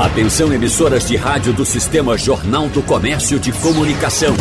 Atenção 0.00 0.50
emissoras 0.50 1.06
de 1.06 1.14
rádio 1.14 1.52
do 1.52 1.62
Sistema 1.62 2.16
Jornal 2.16 2.68
do 2.68 2.82
Comércio 2.82 3.38
de 3.38 3.52
Comunicação. 3.52 4.34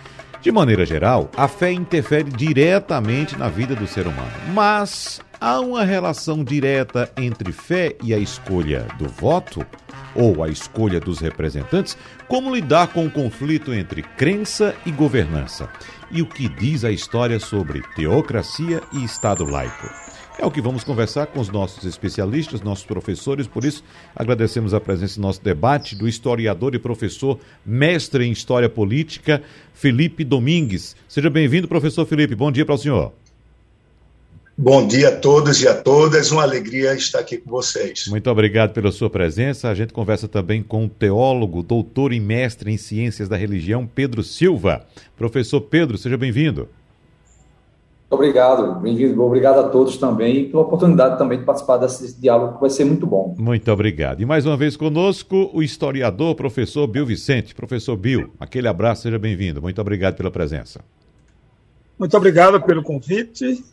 De 0.41 0.51
maneira 0.51 0.83
geral, 0.87 1.29
a 1.37 1.47
fé 1.47 1.71
interfere 1.71 2.31
diretamente 2.31 3.37
na 3.37 3.47
vida 3.47 3.75
do 3.75 3.85
ser 3.85 4.07
humano, 4.07 4.31
mas 4.55 5.21
há 5.39 5.59
uma 5.59 5.86
relação 5.86 6.43
direta 6.43 7.11
entre 7.15 7.51
fé 7.51 7.95
e 8.01 8.11
a 8.11 8.18
escolha 8.18 8.87
do 8.97 9.07
voto? 9.07 9.63
Ou 10.15 10.43
a 10.43 10.49
escolha 10.49 10.99
dos 10.99 11.19
representantes? 11.19 11.96
Como 12.27 12.54
lidar 12.54 12.87
com 12.87 13.05
o 13.05 13.11
conflito 13.11 13.71
entre 13.71 14.01
crença 14.01 14.75
e 14.83 14.91
governança? 14.91 15.69
E 16.09 16.23
o 16.23 16.25
que 16.25 16.49
diz 16.49 16.83
a 16.83 16.91
história 16.91 17.39
sobre 17.39 17.83
teocracia 17.96 18.82
e 18.91 19.05
Estado 19.05 19.46
laico? 19.46 19.87
É 20.41 20.45
o 20.45 20.50
que 20.50 20.59
vamos 20.59 20.83
conversar 20.83 21.27
com 21.27 21.39
os 21.39 21.50
nossos 21.50 21.86
especialistas, 21.86 22.61
nossos 22.61 22.83
professores. 22.83 23.45
Por 23.45 23.63
isso, 23.63 23.83
agradecemos 24.15 24.73
a 24.73 24.79
presença 24.79 25.21
no 25.21 25.27
nosso 25.27 25.39
debate 25.39 25.95
do 25.95 26.07
historiador 26.07 26.73
e 26.73 26.79
professor, 26.79 27.37
mestre 27.63 28.25
em 28.25 28.32
História 28.32 28.68
Política, 28.68 29.43
Felipe 29.71 30.23
Domingues. 30.23 30.96
Seja 31.07 31.29
bem-vindo, 31.29 31.68
professor 31.68 32.08
Felipe. 32.08 32.33
Bom 32.33 32.52
dia 32.52 32.66
para 32.66 32.73
o 32.73 32.77
senhor. 32.80 33.13
Bom 34.58 34.88
dia 34.88 35.09
a 35.09 35.16
todos 35.16 35.61
e 35.61 35.67
a 35.67 35.75
todas. 35.75 36.31
Uma 36.31 36.41
alegria 36.41 36.95
estar 36.95 37.19
aqui 37.19 37.38
com 37.38 37.51
vocês. 37.51 38.07
Muito 38.07 38.27
obrigado 38.27 38.73
pela 38.73 38.91
sua 38.91 39.11
presença. 39.11 39.69
A 39.69 39.75
gente 39.75 39.94
conversa 39.94 40.27
também 40.27 40.63
com 40.63 40.85
o 40.85 40.89
teólogo, 40.89 41.61
doutor 41.61 42.11
e 42.11 42.19
mestre 42.19 42.71
em 42.71 42.77
ciências 42.77 43.29
da 43.29 43.38
religião, 43.38 43.85
Pedro 43.85 44.23
Silva. 44.23 44.88
Professor 45.16 45.61
Pedro, 45.61 45.99
seja 45.99 46.17
bem-vindo. 46.17 46.67
Obrigado, 48.11 48.75
bem-vindo, 48.81 49.23
obrigado 49.23 49.59
a 49.59 49.69
todos 49.69 49.95
também 49.95 50.49
pela 50.49 50.63
oportunidade 50.63 51.17
também 51.17 51.39
de 51.39 51.45
participar 51.45 51.77
desse 51.77 52.19
diálogo 52.19 52.55
que 52.55 52.59
vai 52.59 52.69
ser 52.69 52.83
muito 52.83 53.07
bom. 53.07 53.33
Muito 53.39 53.71
obrigado. 53.71 54.21
E 54.21 54.25
mais 54.25 54.45
uma 54.45 54.57
vez 54.57 54.75
conosco 54.75 55.49
o 55.53 55.63
historiador, 55.63 56.35
professor 56.35 56.85
Bill 56.87 57.05
Vicente. 57.05 57.55
Professor 57.55 57.95
Bill, 57.95 58.29
aquele 58.37 58.67
abraço, 58.67 59.03
seja 59.03 59.17
bem-vindo. 59.17 59.61
Muito 59.61 59.79
obrigado 59.79 60.17
pela 60.17 60.29
presença. 60.29 60.81
Muito 61.97 62.17
obrigado 62.17 62.61
pelo 62.61 62.83
convite. 62.83 63.63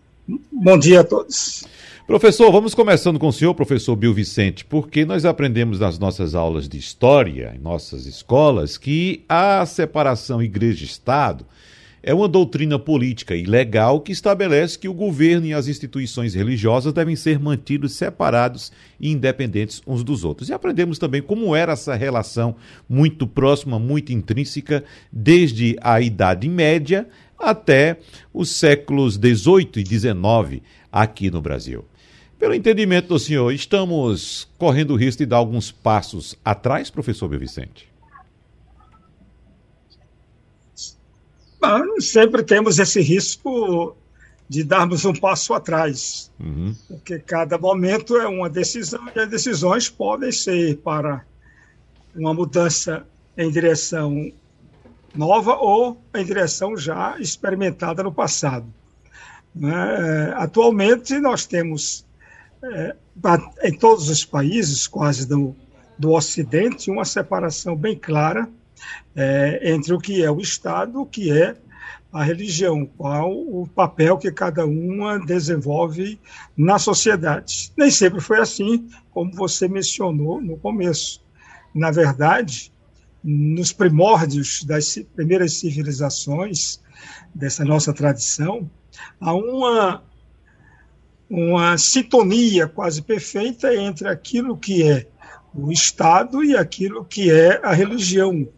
Bom 0.52 0.78
dia 0.78 1.00
a 1.00 1.04
todos. 1.04 1.66
Professor, 2.06 2.52
vamos 2.52 2.76
começando 2.76 3.18
com 3.18 3.26
o 3.26 3.32
senhor, 3.32 3.52
professor 3.54 3.96
Bill 3.96 4.14
Vicente, 4.14 4.64
porque 4.64 5.04
nós 5.04 5.24
aprendemos 5.24 5.80
nas 5.80 5.98
nossas 5.98 6.36
aulas 6.36 6.68
de 6.68 6.78
história, 6.78 7.54
em 7.56 7.58
nossas 7.58 8.06
escolas, 8.06 8.78
que 8.78 9.24
a 9.28 9.66
separação 9.66 10.40
igreja-estado 10.40 11.44
é 12.02 12.14
uma 12.14 12.28
doutrina 12.28 12.78
política 12.78 13.34
e 13.34 13.44
legal 13.44 14.00
que 14.00 14.12
estabelece 14.12 14.78
que 14.78 14.88
o 14.88 14.94
governo 14.94 15.46
e 15.46 15.54
as 15.54 15.68
instituições 15.68 16.34
religiosas 16.34 16.92
devem 16.92 17.16
ser 17.16 17.38
mantidos 17.38 17.92
separados 17.92 18.72
e 19.00 19.10
independentes 19.10 19.82
uns 19.86 20.04
dos 20.04 20.24
outros. 20.24 20.48
E 20.48 20.52
aprendemos 20.52 20.98
também 20.98 21.20
como 21.20 21.54
era 21.54 21.72
essa 21.72 21.94
relação 21.94 22.56
muito 22.88 23.26
próxima, 23.26 23.78
muito 23.78 24.12
intrínseca, 24.12 24.84
desde 25.12 25.76
a 25.80 26.00
Idade 26.00 26.48
Média 26.48 27.08
até 27.38 27.98
os 28.32 28.50
séculos 28.50 29.14
XVIII 29.14 29.70
e 29.76 29.84
XIX 29.84 30.62
aqui 30.90 31.30
no 31.30 31.40
Brasil. 31.40 31.84
Pelo 32.38 32.54
entendimento 32.54 33.08
do 33.08 33.18
senhor, 33.18 33.52
estamos 33.52 34.48
correndo 34.56 34.92
o 34.92 34.96
risco 34.96 35.18
de 35.18 35.26
dar 35.26 35.38
alguns 35.38 35.72
passos 35.72 36.36
atrás, 36.44 36.88
professor 36.88 37.28
Bel 37.28 37.40
Vicente? 41.60 42.02
sempre 42.02 42.42
temos 42.42 42.78
esse 42.78 43.00
risco 43.00 43.96
de 44.48 44.64
darmos 44.64 45.04
um 45.04 45.12
passo 45.12 45.52
atrás, 45.52 46.30
uhum. 46.40 46.74
porque 46.88 47.18
cada 47.18 47.58
momento 47.58 48.16
é 48.16 48.26
uma 48.26 48.48
decisão 48.48 49.00
e 49.14 49.20
as 49.20 49.28
decisões 49.28 49.90
podem 49.90 50.32
ser 50.32 50.78
para 50.78 51.22
uma 52.14 52.32
mudança 52.32 53.06
em 53.36 53.50
direção 53.50 54.32
nova 55.14 55.54
ou 55.56 56.00
em 56.14 56.24
direção 56.24 56.76
já 56.76 57.18
experimentada 57.18 58.02
no 58.02 58.12
passado. 58.12 58.66
Né? 59.54 60.32
Atualmente, 60.36 61.18
nós 61.18 61.44
temos, 61.44 62.06
é, 62.62 62.96
em 63.64 63.76
todos 63.76 64.08
os 64.08 64.24
países, 64.24 64.86
quase 64.86 65.26
do, 65.26 65.54
do 65.98 66.12
Ocidente, 66.12 66.90
uma 66.90 67.04
separação 67.04 67.76
bem 67.76 67.96
clara 67.96 68.48
é, 69.14 69.72
entre 69.72 69.92
o 69.92 69.98
que 69.98 70.22
é 70.22 70.30
o 70.30 70.40
Estado, 70.40 71.00
o 71.00 71.06
que 71.06 71.30
é 71.30 71.56
a 72.12 72.22
religião, 72.22 72.86
qual 72.86 73.30
o 73.30 73.66
papel 73.66 74.16
que 74.16 74.32
cada 74.32 74.64
uma 74.64 75.18
desenvolve 75.18 76.18
na 76.56 76.78
sociedade. 76.78 77.70
Nem 77.76 77.90
sempre 77.90 78.20
foi 78.20 78.38
assim, 78.38 78.88
como 79.10 79.32
você 79.34 79.68
mencionou 79.68 80.40
no 80.40 80.56
começo. 80.56 81.22
Na 81.74 81.90
verdade, 81.90 82.72
nos 83.22 83.72
primórdios 83.72 84.64
das 84.64 84.98
primeiras 85.14 85.58
civilizações 85.58 86.80
dessa 87.34 87.64
nossa 87.64 87.92
tradição, 87.92 88.70
há 89.20 89.34
uma 89.34 90.02
uma 91.30 91.76
sintonia 91.76 92.66
quase 92.66 93.02
perfeita 93.02 93.74
entre 93.74 94.08
aquilo 94.08 94.56
que 94.56 94.82
é 94.82 95.06
o 95.54 95.70
Estado 95.70 96.42
e 96.42 96.56
aquilo 96.56 97.04
que 97.04 97.30
é 97.30 97.60
a 97.62 97.72
religião, 97.72 98.48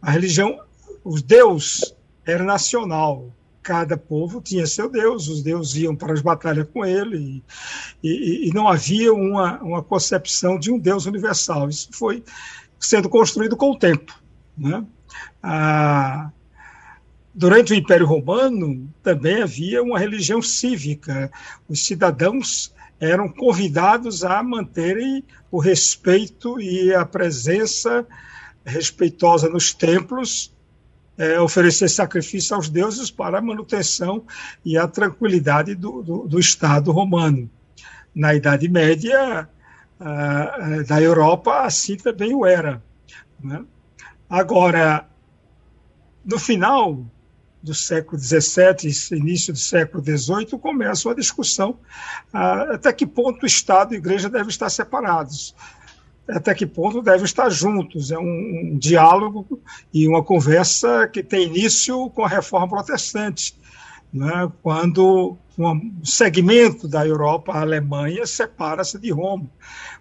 a 0.00 0.10
religião, 0.10 0.58
o 1.04 1.20
Deus 1.20 1.94
era 2.24 2.44
nacional. 2.44 3.30
Cada 3.62 3.96
povo 3.96 4.40
tinha 4.40 4.66
seu 4.66 4.88
Deus, 4.88 5.28
os 5.28 5.42
deuses 5.42 5.76
iam 5.76 5.94
para 5.94 6.14
as 6.14 6.22
batalhas 6.22 6.66
com 6.72 6.84
ele, 6.84 7.44
e, 8.02 8.08
e, 8.08 8.48
e 8.48 8.54
não 8.54 8.66
havia 8.66 9.12
uma, 9.12 9.60
uma 9.60 9.82
concepção 9.82 10.58
de 10.58 10.70
um 10.70 10.78
Deus 10.78 11.04
universal. 11.04 11.68
Isso 11.68 11.90
foi 11.92 12.24
sendo 12.78 13.08
construído 13.08 13.56
com 13.56 13.70
o 13.70 13.78
tempo. 13.78 14.18
Né? 14.56 14.82
Ah, 15.42 16.30
durante 17.34 17.72
o 17.72 17.76
Império 17.76 18.06
Romano, 18.06 18.88
também 19.02 19.42
havia 19.42 19.82
uma 19.82 19.98
religião 19.98 20.40
cívica. 20.40 21.30
Os 21.68 21.84
cidadãos 21.84 22.72
eram 22.98 23.28
convidados 23.28 24.24
a 24.24 24.42
manterem 24.42 25.22
o 25.50 25.58
respeito 25.58 26.58
e 26.60 26.94
a 26.94 27.04
presença 27.04 28.06
respeitosa 28.70 29.48
nos 29.48 29.74
templos, 29.74 30.52
é, 31.18 31.40
oferecer 31.40 31.88
sacrifício 31.88 32.56
aos 32.56 32.68
deuses 32.68 33.10
para 33.10 33.38
a 33.38 33.42
manutenção 33.42 34.24
e 34.64 34.78
a 34.78 34.88
tranquilidade 34.88 35.74
do, 35.74 36.02
do, 36.02 36.28
do 36.28 36.38
Estado 36.38 36.90
romano. 36.92 37.50
Na 38.14 38.34
Idade 38.34 38.68
Média, 38.68 39.48
da 40.86 41.00
Europa, 41.00 41.60
assim 41.60 41.96
também 41.96 42.34
o 42.34 42.46
era. 42.46 42.82
Né? 43.42 43.62
Agora, 44.28 45.06
no 46.24 46.38
final 46.38 47.04
do 47.62 47.74
século 47.74 48.18
XVII, 48.18 49.18
início 49.18 49.52
do 49.52 49.58
século 49.58 50.02
XVIII, 50.02 50.58
começa 50.58 51.08
uma 51.08 51.14
discussão 51.14 51.78
uh, 52.32 52.72
até 52.72 52.90
que 52.90 53.06
ponto 53.06 53.42
o 53.42 53.46
Estado 53.46 53.92
e 53.92 53.96
a 53.96 53.98
Igreja 53.98 54.30
devem 54.30 54.48
estar 54.48 54.70
separados 54.70 55.54
até 56.30 56.54
que 56.54 56.66
ponto 56.66 57.02
devem 57.02 57.24
estar 57.24 57.50
juntos. 57.50 58.10
É 58.10 58.18
um, 58.18 58.22
um, 58.22 58.78
diálogo 58.78 59.60
e 59.92 60.06
uma 60.06 60.22
conversa 60.22 61.08
que 61.08 61.22
tem 61.22 61.46
início 61.46 62.10
com 62.10 62.24
a 62.24 62.28
reforma 62.28 62.68
protestante, 62.68 63.54
né? 64.12 64.50
quando 64.62 65.36
um 65.58 66.04
segmento 66.04 66.88
da 66.88 67.06
Europa, 67.06 67.52
a 67.52 67.60
Alemanha, 67.60 68.26
separa-se 68.26 68.98
de 68.98 69.10
Roma, 69.10 69.46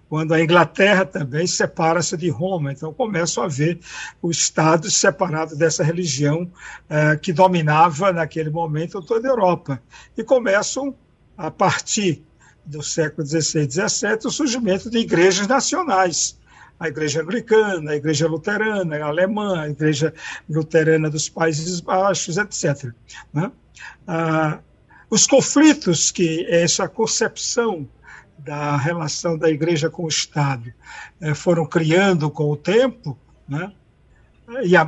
quando 0.07 0.33
a 0.33 0.41
Inglaterra 0.41 1.05
também 1.05 1.45
separa-se 1.45 2.15
de 2.15 2.29
Roma. 2.29 2.71
Então 2.71 2.93
começam 2.93 3.43
a 3.43 3.47
ver 3.47 3.79
os 4.21 4.37
estados 4.37 4.95
separados 4.95 5.57
dessa 5.57 5.83
religião 5.83 6.49
eh, 6.89 7.17
que 7.17 7.33
dominava 7.33 8.13
naquele 8.13 8.49
momento 8.49 9.01
toda 9.01 9.27
a 9.27 9.31
Europa. 9.31 9.81
E 10.17 10.23
começam, 10.23 10.95
a 11.37 11.51
partir 11.51 12.23
do 12.69 12.83
século 12.83 13.25
XVI 13.27 13.63
e 13.63 13.71
XVII, 13.71 14.19
o 14.25 14.31
surgimento 14.31 14.89
de 14.89 14.99
igrejas 14.99 15.47
nacionais. 15.47 16.37
A 16.79 16.87
igreja 16.87 17.21
anglicana, 17.21 17.91
a 17.91 17.95
igreja 17.95 18.27
luterana, 18.27 18.95
a 18.97 19.07
alemã, 19.07 19.61
a 19.61 19.69
igreja 19.69 20.13
luterana 20.49 21.09
dos 21.09 21.27
Países 21.27 21.81
Baixos, 21.81 22.37
etc. 22.37 22.93
Né? 23.33 23.51
Ah, 24.07 24.59
os 25.09 25.27
conflitos 25.27 26.11
que 26.11 26.45
essa 26.47 26.87
concepção 26.87 27.89
da 28.37 28.77
relação 28.77 29.37
da 29.37 29.49
igreja 29.49 29.89
com 29.89 30.03
o 30.03 30.07
Estado 30.07 30.71
eh, 31.19 31.33
foram 31.33 31.65
criando 31.65 32.29
com 32.29 32.49
o 32.49 32.55
tempo, 32.55 33.17
né? 33.47 33.73
E 34.63 34.75
a 34.75 34.87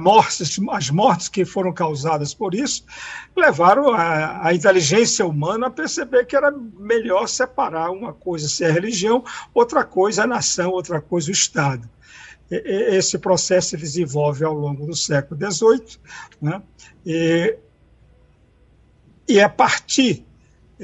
as 0.72 0.90
mortes 0.90 1.30
que 1.30 1.46
foram 1.46 1.72
causadas 1.72 2.34
por 2.34 2.56
isso 2.56 2.84
levaram 3.36 3.94
a, 3.94 4.48
a, 4.48 4.54
inteligência 4.54 5.26
humana 5.26 5.68
a 5.68 5.72
perceber 5.72 6.26
que 6.26 6.36
era 6.36 6.52
melhor 6.52 7.28
separar 7.28 7.92
uma 7.92 8.14
coisa 8.14 8.50
se 8.50 8.64
é 8.64 8.72
religião, 8.72 9.24
outra 9.54 9.84
coisa 9.84 10.24
a 10.24 10.28
nação, 10.28 10.72
outra 10.72 11.00
coisa 11.00 11.30
o 11.30 11.32
Estado. 11.32 11.88
E, 12.50 12.56
esse 12.96 13.18
processo 13.18 13.70
se 13.70 13.78
desenvolve 13.78 14.44
ao 14.44 14.54
longo 14.54 14.86
do 14.86 14.96
século 14.96 15.40
XVIII, 15.40 15.98
né? 16.42 16.62
e, 17.06 17.58
e 19.28 19.40
é 19.40 19.44
a 19.44 19.50
partir 19.50 20.26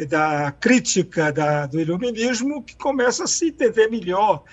da 0.07 0.51
crítica 0.51 1.31
da, 1.31 1.65
do 1.65 1.79
iluminismo 1.79 2.61
que 2.63 2.75
começa 2.75 3.23
a 3.23 3.27
se 3.27 3.47
entender 3.47 3.89
melhor 3.89 4.43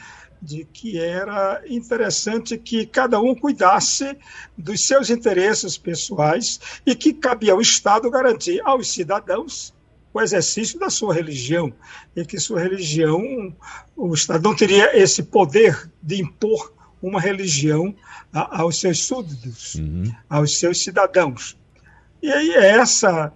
de 0.45 0.65
que 0.67 0.99
era 0.99 1.63
interessante 1.67 2.59
que 2.59 2.85
cada 2.85 3.19
um 3.19 3.35
cuidasse 3.35 4.17
dos 4.57 4.87
seus 4.87 5.09
interesses 5.09 5.79
pessoais 5.79 6.61
e 6.85 6.95
que 6.95 7.15
cabia 7.15 7.55
ao 7.55 7.61
Estado 7.61 8.11
garantir 8.11 8.61
aos 8.65 8.93
cidadãos 8.93 9.73
o 10.13 10.21
exercício 10.21 10.79
da 10.79 10.91
sua 10.91 11.15
religião 11.15 11.73
e 12.15 12.25
que 12.25 12.39
sua 12.39 12.61
religião 12.61 13.21
o 13.97 14.15
Estado 14.15 14.45
não 14.45 14.55
teria 14.55 14.97
esse 14.97 15.23
poder 15.23 15.91
de 16.03 16.21
impor 16.21 16.73
uma 17.03 17.21
religião 17.21 17.95
aos 18.33 18.81
seus 18.81 19.05
súditos, 19.05 19.75
uhum. 19.75 20.05
aos 20.29 20.59
seus 20.59 20.83
cidadãos. 20.83 21.57
E 22.23 22.31
aí 22.31 22.55
essa 22.55 23.33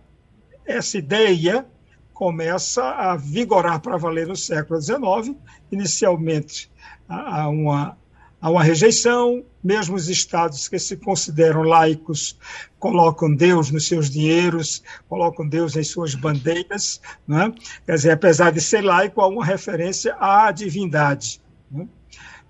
essa 0.64 0.98
ideia 0.98 1.66
começa 2.12 2.82
a 2.82 3.16
vigorar 3.16 3.80
para 3.80 3.96
valer 3.96 4.26
no 4.26 4.36
século 4.36 4.80
XIX, 4.80 5.36
inicialmente 5.70 6.70
a 7.08 7.48
uma, 7.48 7.96
a 8.40 8.50
uma 8.50 8.62
rejeição, 8.62 9.44
mesmo 9.64 9.96
os 9.96 10.08
estados 10.08 10.68
que 10.68 10.78
se 10.78 10.96
consideram 10.96 11.62
laicos 11.62 12.38
colocam 12.78 13.34
Deus 13.34 13.70
nos 13.70 13.88
seus 13.88 14.10
dinheiros, 14.10 14.82
colocam 15.08 15.48
Deus 15.48 15.74
em 15.76 15.82
suas 15.82 16.14
bandeiras, 16.14 17.00
né? 17.26 17.52
quer 17.86 17.94
dizer, 17.94 18.10
apesar 18.12 18.52
de 18.52 18.60
ser 18.60 18.82
laico, 18.82 19.20
há 19.20 19.26
uma 19.26 19.44
referência 19.44 20.14
à 20.20 20.52
divindade. 20.52 21.40
Né? 21.70 21.88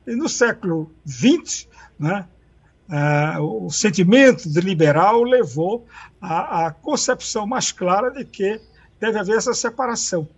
E 0.07 0.15
no 0.15 0.29
século 0.29 0.91
XX, 1.07 1.69
né, 1.99 2.27
uh, 2.89 3.67
o 3.67 3.71
sentimento 3.71 4.49
de 4.49 4.61
liberal 4.61 5.23
levou 5.23 5.87
à, 6.21 6.67
à, 6.67 6.71
concepção 6.71 7.47
mais 7.47 7.73
clara 7.73 8.11
de 8.11 8.25
que 8.25 8.61
deve 9.01 9.19
haver 9.19 9.37
essa 9.37 9.55
separação, 9.55 10.29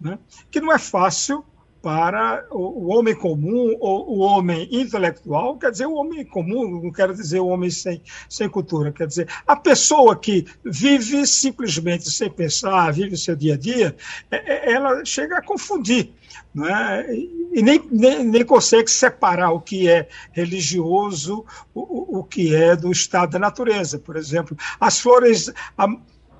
né? 0.00 0.18
que 0.50 0.60
não 0.60 0.72
é 0.72 0.78
fácil 0.78 1.44
para 1.82 2.46
o, 2.50 2.88
homem 2.88 3.14
comum 3.14 3.76
ou 3.80 4.10
o 4.10 4.18
homem 4.18 4.68
intelectual, 4.70 5.56
quer 5.58 5.70
dizer, 5.70 5.86
o 5.86 5.94
homem 5.94 6.24
comum, 6.24 6.82
não 6.82 6.92
quero 6.92 7.14
dizer 7.14 7.40
o 7.40 7.46
homem 7.46 7.70
sem, 7.70 8.02
sem 8.28 8.48
cultura, 8.48 8.92
quer 8.92 9.06
dizer, 9.06 9.28
a 9.46 9.56
pessoa 9.56 10.14
que 10.16 10.46
vive 10.64 11.26
simplesmente 11.26 12.10
sem 12.10 12.30
pensar, 12.30 12.92
vive 12.92 13.16
seu 13.16 13.34
dia 13.34 13.54
a 13.54 13.56
dia, 13.56 13.96
é, 14.30 14.70
é, 14.70 14.72
ela 14.72 15.04
chega 15.04 15.38
a 15.38 15.42
confundir. 15.42 16.12
Não 16.52 16.66
é? 16.66 17.06
E 17.12 17.62
nem, 17.62 17.80
nem, 17.90 18.24
nem 18.24 18.44
consegue 18.44 18.90
separar 18.90 19.52
o 19.52 19.60
que 19.60 19.88
é 19.88 20.08
religioso, 20.32 21.44
o, 21.72 22.18
o 22.18 22.24
que 22.24 22.54
é 22.54 22.74
do 22.74 22.90
estado 22.90 23.32
da 23.32 23.38
natureza. 23.38 23.98
Por 23.98 24.16
exemplo, 24.16 24.56
as 24.80 24.98
flores 24.98 25.52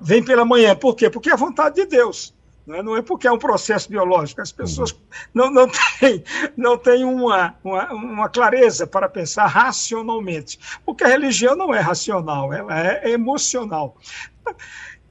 vêm 0.01 0.23
pela 0.23 0.43
manhã, 0.43 0.75
por 0.75 0.95
quê? 0.95 1.09
Porque 1.09 1.29
é 1.29 1.33
a 1.33 1.37
vontade 1.37 1.75
de 1.75 1.85
Deus. 1.85 2.33
Não 2.65 2.75
é, 2.75 2.83
não 2.83 2.97
é 2.97 3.01
porque 3.01 3.27
é 3.27 3.31
um 3.31 3.37
processo 3.37 3.89
biológico. 3.89 4.41
As 4.41 4.51
pessoas 4.51 4.91
uhum. 4.91 4.99
não, 5.33 5.51
não 5.51 5.67
têm, 5.99 6.23
não 6.55 6.77
têm 6.77 7.03
uma, 7.03 7.55
uma, 7.63 7.93
uma, 7.93 8.29
clareza 8.29 8.85
para 8.85 9.09
pensar 9.09 9.47
racionalmente. 9.47 10.59
Porque 10.85 11.03
a 11.03 11.07
religião 11.07 11.55
não 11.55 11.73
é 11.73 11.79
racional, 11.79 12.53
ela 12.53 12.79
é 12.79 13.09
emocional. 13.09 13.97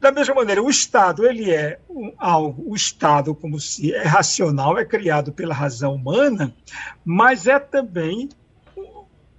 Da 0.00 0.11
mesma 0.11 0.35
maneira, 0.35 0.62
o 0.62 0.70
Estado 0.70 1.26
ele 1.26 1.50
é 1.50 1.79
um, 1.88 2.12
algo, 2.17 2.64
o 2.67 2.75
Estado, 2.75 3.35
como 3.35 3.61
se 3.61 3.93
é 3.93 4.05
racional, 4.05 4.79
é 4.79 4.85
criado 4.85 5.31
pela 5.31 5.55
razão 5.55 5.94
humana, 5.94 6.55
mas 7.05 7.47
é 7.47 7.58
também 7.58 8.31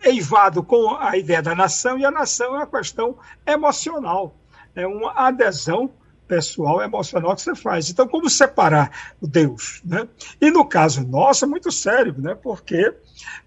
eivado 0.03 0.61
com 0.61 0.95
a 0.95 1.17
ideia 1.17 1.41
da 1.41 1.55
nação, 1.55 1.97
e 1.97 2.05
a 2.05 2.11
nação 2.11 2.53
é 2.53 2.57
uma 2.59 2.67
questão 2.67 3.17
emocional, 3.45 4.35
é 4.75 4.85
uma 4.85 5.13
adesão 5.13 5.89
pessoal, 6.31 6.81
emocional 6.81 7.35
que 7.35 7.41
você 7.41 7.53
faz. 7.53 7.89
Então, 7.89 8.07
como 8.07 8.29
separar 8.29 9.13
o 9.19 9.27
Deus? 9.27 9.81
Né? 9.83 10.07
E 10.39 10.49
no 10.49 10.63
caso 10.63 11.05
nosso, 11.05 11.43
é 11.43 11.47
muito 11.47 11.69
sério, 11.69 12.15
né? 12.17 12.37
porque 12.41 12.93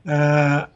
ah, 0.06 0.68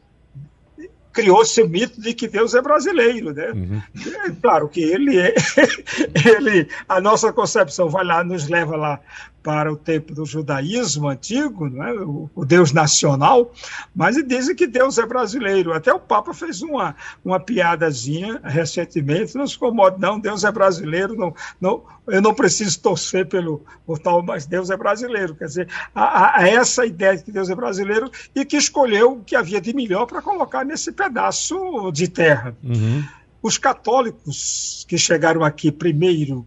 criou-se 1.13 1.61
o 1.61 1.69
mito 1.69 2.01
de 2.01 2.15
que 2.15 2.27
Deus 2.27 2.55
é 2.55 2.61
brasileiro. 2.63 3.31
Né? 3.31 3.51
Uhum. 3.51 3.81
É, 4.25 4.31
claro 4.41 4.67
que 4.67 4.81
ele 4.81 5.19
é, 5.19 5.35
ele, 6.35 6.67
a 6.87 6.99
nossa 6.99 7.31
concepção 7.31 7.89
vai 7.89 8.03
lá, 8.03 8.23
nos 8.23 8.47
leva 8.47 8.75
lá 8.75 8.99
para 9.41 9.71
o 9.71 9.77
tempo 9.77 10.13
do 10.13 10.25
judaísmo 10.25 11.07
antigo, 11.07 11.67
é? 11.81 11.93
o, 11.93 12.29
o, 12.35 12.45
Deus 12.45 12.71
nacional, 12.71 13.51
mas 13.95 14.15
dizem 14.27 14.55
que 14.55 14.67
Deus 14.67 14.97
é 14.97 15.05
brasileiro. 15.05 15.73
Até 15.73 15.93
o 15.93 15.99
Papa 15.99 16.33
fez 16.33 16.61
uma, 16.61 16.95
uma 17.23 17.39
piadazinha 17.39 18.39
recentemente, 18.43 19.35
não 19.35 19.47
se 19.47 19.55
incomoda, 19.55 19.97
não, 19.97 20.19
Deus 20.19 20.43
é 20.43 20.51
brasileiro, 20.51 21.15
não, 21.15 21.33
não, 21.59 21.83
eu 22.07 22.21
não 22.21 22.33
preciso 22.33 22.81
torcer 22.81 23.27
pelo 23.27 23.63
por 23.85 23.97
tal, 23.99 24.21
mas 24.21 24.45
Deus 24.45 24.69
é 24.69 24.77
brasileiro. 24.77 25.35
Quer 25.35 25.45
dizer, 25.45 25.69
há, 25.95 26.39
há 26.39 26.47
essa 26.47 26.85
ideia 26.85 27.17
de 27.17 27.23
que 27.23 27.31
Deus 27.31 27.49
é 27.49 27.55
brasileiro 27.55 28.11
e 28.35 28.43
que 28.43 28.57
escolheu 28.57 29.13
o 29.13 29.23
que 29.23 29.35
havia 29.35 29.61
de 29.61 29.73
melhor 29.73 30.05
para 30.05 30.21
colocar 30.21 30.65
nesse 30.65 30.91
pedaço 30.91 31.91
de 31.91 32.07
terra. 32.07 32.55
Uhum. 32.63 33.03
Os 33.41 33.57
católicos 33.57 34.85
que 34.87 34.97
chegaram 34.97 35.43
aqui 35.43 35.71
primeiro 35.71 36.45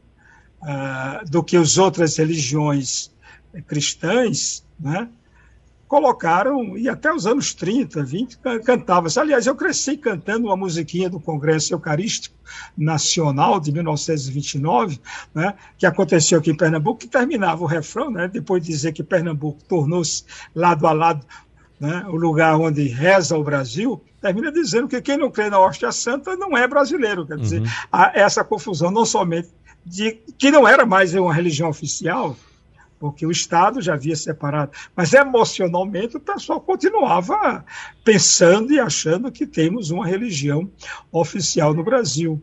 uh, 0.62 1.28
do 1.30 1.42
que 1.42 1.56
as 1.56 1.78
outras 1.78 2.16
religiões 2.16 3.10
cristãs, 3.66 4.64
né? 4.80 5.08
colocaram, 5.92 6.78
e 6.78 6.88
até 6.88 7.12
os 7.12 7.26
anos 7.26 7.52
30, 7.52 8.02
20, 8.02 8.38
cantava-se. 8.64 9.20
Aliás, 9.20 9.46
eu 9.46 9.54
cresci 9.54 9.94
cantando 9.98 10.46
uma 10.46 10.56
musiquinha 10.56 11.10
do 11.10 11.20
Congresso 11.20 11.74
Eucarístico 11.74 12.34
Nacional 12.74 13.60
de 13.60 13.70
1929, 13.70 14.98
né, 15.34 15.52
que 15.76 15.84
aconteceu 15.84 16.38
aqui 16.38 16.50
em 16.50 16.56
Pernambuco, 16.56 17.00
que 17.00 17.06
terminava 17.06 17.62
o 17.62 17.66
refrão, 17.66 18.10
né, 18.10 18.26
depois 18.26 18.62
de 18.62 18.72
dizer 18.72 18.92
que 18.92 19.02
Pernambuco 19.02 19.62
tornou-se 19.64 20.24
lado 20.54 20.86
a 20.86 20.92
lado 20.92 21.26
né, 21.78 22.06
o 22.08 22.16
lugar 22.16 22.56
onde 22.58 22.88
reza 22.88 23.36
o 23.36 23.44
Brasil, 23.44 24.02
termina 24.18 24.50
dizendo 24.50 24.88
que 24.88 25.02
quem 25.02 25.18
não 25.18 25.30
crê 25.30 25.50
na 25.50 25.60
hóstia 25.60 25.92
santa 25.92 26.34
não 26.36 26.56
é 26.56 26.66
brasileiro. 26.66 27.26
Quer 27.26 27.36
dizer, 27.36 27.60
uhum. 27.60 27.68
essa 28.14 28.42
confusão 28.42 28.90
não 28.90 29.04
somente 29.04 29.50
de 29.84 30.12
que 30.38 30.50
não 30.50 30.66
era 30.66 30.86
mais 30.86 31.14
uma 31.14 31.34
religião 31.34 31.68
oficial, 31.68 32.36
porque 32.98 33.26
o 33.26 33.32
Estado 33.32 33.82
já 33.82 33.94
havia 33.94 34.14
separado, 34.14 34.70
mas 34.94 35.12
emocionalmente 35.12 36.16
o 36.16 36.20
pessoal 36.20 36.60
continuava 36.60 37.64
pensando 38.04 38.72
e 38.72 38.78
achando 38.78 39.32
que 39.32 39.44
temos 39.44 39.90
uma 39.90 40.06
religião 40.06 40.70
oficial 41.10 41.74
no 41.74 41.82
Brasil. 41.82 42.40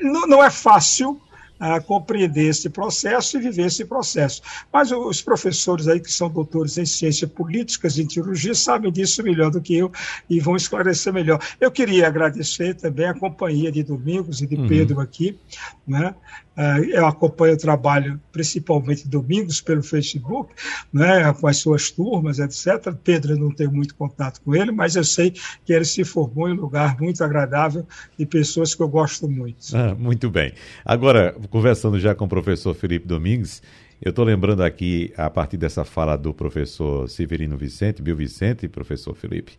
Não, 0.00 0.26
não 0.26 0.44
é 0.44 0.50
fácil 0.50 1.20
a 1.58 1.80
compreender 1.80 2.48
esse 2.48 2.68
processo 2.68 3.36
e 3.36 3.40
viver 3.40 3.66
esse 3.66 3.84
processo. 3.84 4.42
Mas 4.72 4.92
os 4.92 5.22
professores 5.22 5.88
aí 5.88 6.00
que 6.00 6.12
são 6.12 6.28
doutores 6.28 6.76
em 6.78 6.84
ciências 6.84 7.30
políticas, 7.30 7.98
em 7.98 8.06
teologia, 8.06 8.54
sabem 8.54 8.92
disso 8.92 9.22
melhor 9.22 9.50
do 9.50 9.60
que 9.60 9.76
eu 9.76 9.90
e 10.28 10.38
vão 10.38 10.56
esclarecer 10.56 11.12
melhor. 11.12 11.40
Eu 11.60 11.70
queria 11.70 12.06
agradecer 12.06 12.74
também 12.74 13.06
a 13.06 13.14
companhia 13.14 13.72
de 13.72 13.82
Domingos 13.82 14.42
e 14.42 14.46
de 14.46 14.56
uhum. 14.56 14.68
Pedro 14.68 15.00
aqui, 15.00 15.38
né? 15.86 16.14
Ah, 16.56 16.80
eu 16.80 17.06
acompanho 17.06 17.54
o 17.54 17.58
trabalho 17.58 18.18
principalmente 18.32 19.06
domingos 19.06 19.60
pelo 19.60 19.82
Facebook, 19.82 20.54
né, 20.90 21.32
com 21.34 21.46
as 21.46 21.58
suas 21.58 21.90
turmas, 21.90 22.38
etc. 22.38 22.94
Pedro, 23.04 23.38
não 23.38 23.50
tenho 23.50 23.70
muito 23.70 23.94
contato 23.94 24.40
com 24.40 24.54
ele, 24.54 24.72
mas 24.72 24.96
eu 24.96 25.04
sei 25.04 25.32
que 25.64 25.72
ele 25.72 25.84
se 25.84 26.02
formou 26.02 26.48
em 26.48 26.52
um 26.52 26.60
lugar 26.60 26.98
muito 26.98 27.22
agradável 27.22 27.86
de 28.18 28.24
pessoas 28.24 28.74
que 28.74 28.82
eu 28.82 28.88
gosto 28.88 29.28
muito. 29.28 29.76
Ah, 29.76 29.94
muito 29.94 30.30
bem. 30.30 30.52
Agora, 30.84 31.36
conversando 31.50 32.00
já 32.00 32.14
com 32.14 32.24
o 32.24 32.28
professor 32.28 32.74
Felipe 32.74 33.06
Domingues, 33.06 33.62
eu 34.00 34.10
estou 34.10 34.24
lembrando 34.24 34.62
aqui, 34.62 35.12
a 35.16 35.28
partir 35.28 35.56
dessa 35.56 35.84
fala 35.84 36.16
do 36.16 36.32
professor 36.32 37.08
Severino 37.08 37.56
Vicente, 37.56 38.02
Bill 38.02 38.16
Vicente, 38.16 38.68
professor 38.68 39.14
Felipe, 39.14 39.52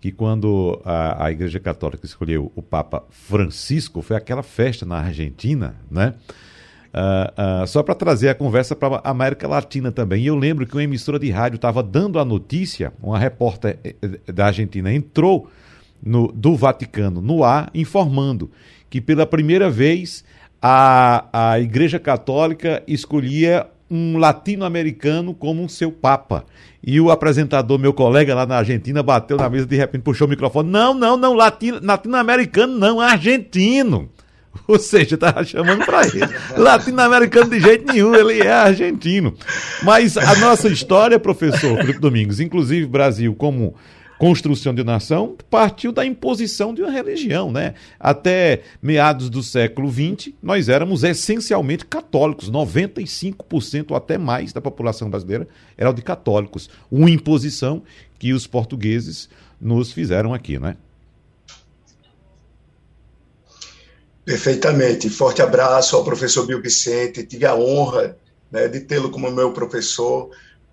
que 0.00 0.10
quando 0.10 0.80
a, 0.84 1.26
a 1.26 1.30
Igreja 1.30 1.60
Católica 1.60 2.06
escolheu 2.06 2.50
o 2.56 2.62
Papa 2.62 3.04
Francisco, 3.10 4.00
foi 4.00 4.16
aquela 4.16 4.42
festa 4.42 4.86
na 4.86 4.96
Argentina, 4.96 5.76
né? 5.90 6.14
Uh, 6.92 7.62
uh, 7.62 7.66
só 7.68 7.84
para 7.84 7.94
trazer 7.94 8.30
a 8.30 8.34
conversa 8.34 8.74
para 8.74 8.96
a 8.96 9.10
América 9.10 9.46
Latina 9.46 9.92
também. 9.92 10.24
E 10.24 10.26
eu 10.26 10.34
lembro 10.34 10.66
que 10.66 10.74
uma 10.74 10.82
emissora 10.82 11.20
de 11.20 11.30
rádio 11.30 11.54
estava 11.54 11.84
dando 11.84 12.18
a 12.18 12.24
notícia, 12.24 12.92
uma 13.00 13.16
repórter 13.16 13.78
eh, 13.84 13.94
eh, 14.02 14.32
da 14.32 14.46
Argentina 14.46 14.92
entrou 14.92 15.48
no, 16.02 16.32
do 16.32 16.56
Vaticano 16.56 17.20
no 17.22 17.44
ar, 17.44 17.70
informando 17.72 18.50
que 18.88 19.00
pela 19.00 19.24
primeira 19.24 19.70
vez 19.70 20.24
a, 20.60 21.52
a 21.52 21.60
Igreja 21.60 22.00
Católica 22.00 22.82
escolhia 22.88 23.68
um 23.90 24.16
latino-americano 24.18 25.34
como 25.34 25.68
seu 25.68 25.90
papa. 25.90 26.44
E 26.82 27.00
o 27.00 27.10
apresentador, 27.10 27.78
meu 27.78 27.92
colega 27.92 28.34
lá 28.34 28.46
na 28.46 28.56
Argentina, 28.56 29.02
bateu 29.02 29.36
na 29.36 29.50
mesa 29.50 29.66
de 29.66 29.76
repente, 29.76 30.02
puxou 30.02 30.26
o 30.26 30.30
microfone. 30.30 30.70
Não, 30.70 30.94
não, 30.94 31.16
não, 31.16 31.34
latino-americano 31.34 32.78
não, 32.78 33.00
argentino. 33.00 34.08
Ou 34.66 34.78
seja, 34.78 35.14
estava 35.14 35.44
chamando 35.44 35.84
para 35.84 36.06
ele. 36.06 36.26
Latino-americano 36.56 37.50
de 37.50 37.60
jeito 37.60 37.92
nenhum, 37.92 38.14
ele 38.14 38.40
é 38.40 38.52
argentino. 38.52 39.34
Mas 39.82 40.16
a 40.16 40.36
nossa 40.36 40.68
história, 40.68 41.18
professor 41.18 41.76
Felipe 41.76 42.00
Domingos, 42.00 42.40
inclusive 42.40 42.86
Brasil 42.86 43.34
como 43.34 43.74
construção 44.20 44.74
de 44.74 44.84
nação, 44.84 45.34
partiu 45.48 45.90
da 45.90 46.04
imposição 46.04 46.74
de 46.74 46.82
uma 46.82 46.90
religião, 46.90 47.50
né? 47.50 47.72
Até 47.98 48.60
meados 48.82 49.30
do 49.30 49.42
século 49.42 49.90
XX, 49.90 50.34
nós 50.42 50.68
éramos 50.68 51.02
essencialmente 51.02 51.86
católicos, 51.86 52.50
95% 52.50 53.86
ou 53.88 53.96
até 53.96 54.18
mais 54.18 54.52
da 54.52 54.60
população 54.60 55.08
brasileira 55.08 55.48
era 55.74 55.90
de 55.90 56.02
católicos. 56.02 56.68
Uma 56.90 57.08
imposição 57.08 57.82
que 58.18 58.34
os 58.34 58.46
portugueses 58.46 59.26
nos 59.58 59.90
fizeram 59.90 60.34
aqui, 60.34 60.58
né? 60.58 60.76
Perfeitamente. 64.22 65.08
Forte 65.08 65.40
abraço 65.40 65.96
ao 65.96 66.04
professor 66.04 66.46
Bill 66.46 66.60
Vicente. 66.60 67.24
Tive 67.24 67.46
a 67.46 67.54
honra 67.54 68.18
né, 68.52 68.68
de 68.68 68.80
tê-lo 68.80 69.08
como 69.08 69.30
meu 69.30 69.54
professor. 69.54 70.28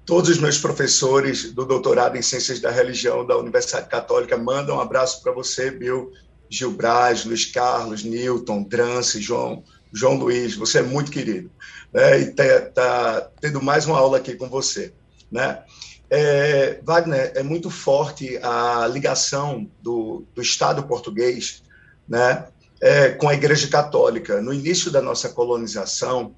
Todos 0.08 0.30
os 0.30 0.40
meus 0.40 0.58
professores 0.58 1.52
do 1.52 1.66
doutorado 1.66 2.16
em 2.16 2.22
Ciências 2.22 2.62
da 2.62 2.72
Religião 2.72 3.26
da 3.26 3.38
Universidade 3.38 3.90
Católica 3.90 4.38
mandam 4.38 4.78
um 4.78 4.80
abraço 4.80 5.22
para 5.22 5.34
você, 5.34 5.70
Bill, 5.70 6.14
Gil 6.50 6.72
Braz, 6.72 7.26
Luiz 7.26 7.44
Carlos, 7.44 8.06
Newton, 8.06 8.64
Drance, 8.64 9.20
João, 9.20 9.66
João 9.92 10.16
Luiz. 10.16 10.56
Você 10.56 10.80
é 10.80 10.82
muito 10.82 11.12
querido. 11.12 11.52
Né, 11.92 12.22
e 12.22 12.24
está 12.30 12.62
tá 12.74 13.30
tendo 13.42 13.62
mais 13.62 13.86
uma 13.86 14.00
aula 14.00 14.18
aqui 14.18 14.34
com 14.36 14.48
você. 14.48 14.94
Né? 15.30 15.62
É, 16.10 16.80
Wagner, 16.86 17.34
é 17.36 17.44
muito 17.44 17.70
forte 17.70 18.40
a 18.42 18.88
ligação 18.88 19.70
do, 19.84 20.24
do 20.34 20.42
Estado 20.42 20.84
português 20.84 21.64
né, 22.08 22.48
é, 22.80 23.10
com 23.10 23.28
a 23.28 23.34
Igreja 23.34 23.68
Católica. 23.68 24.42
No 24.42 24.54
início 24.54 24.90
da 24.90 25.02
nossa 25.02 25.28
colonização, 25.28 26.34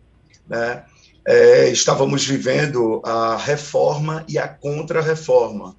né, 0.47 0.85
é, 1.25 1.69
estávamos 1.69 2.25
vivendo 2.25 3.01
a 3.03 3.35
reforma 3.37 4.25
e 4.27 4.37
a 4.37 4.47
contra-reforma. 4.47 5.75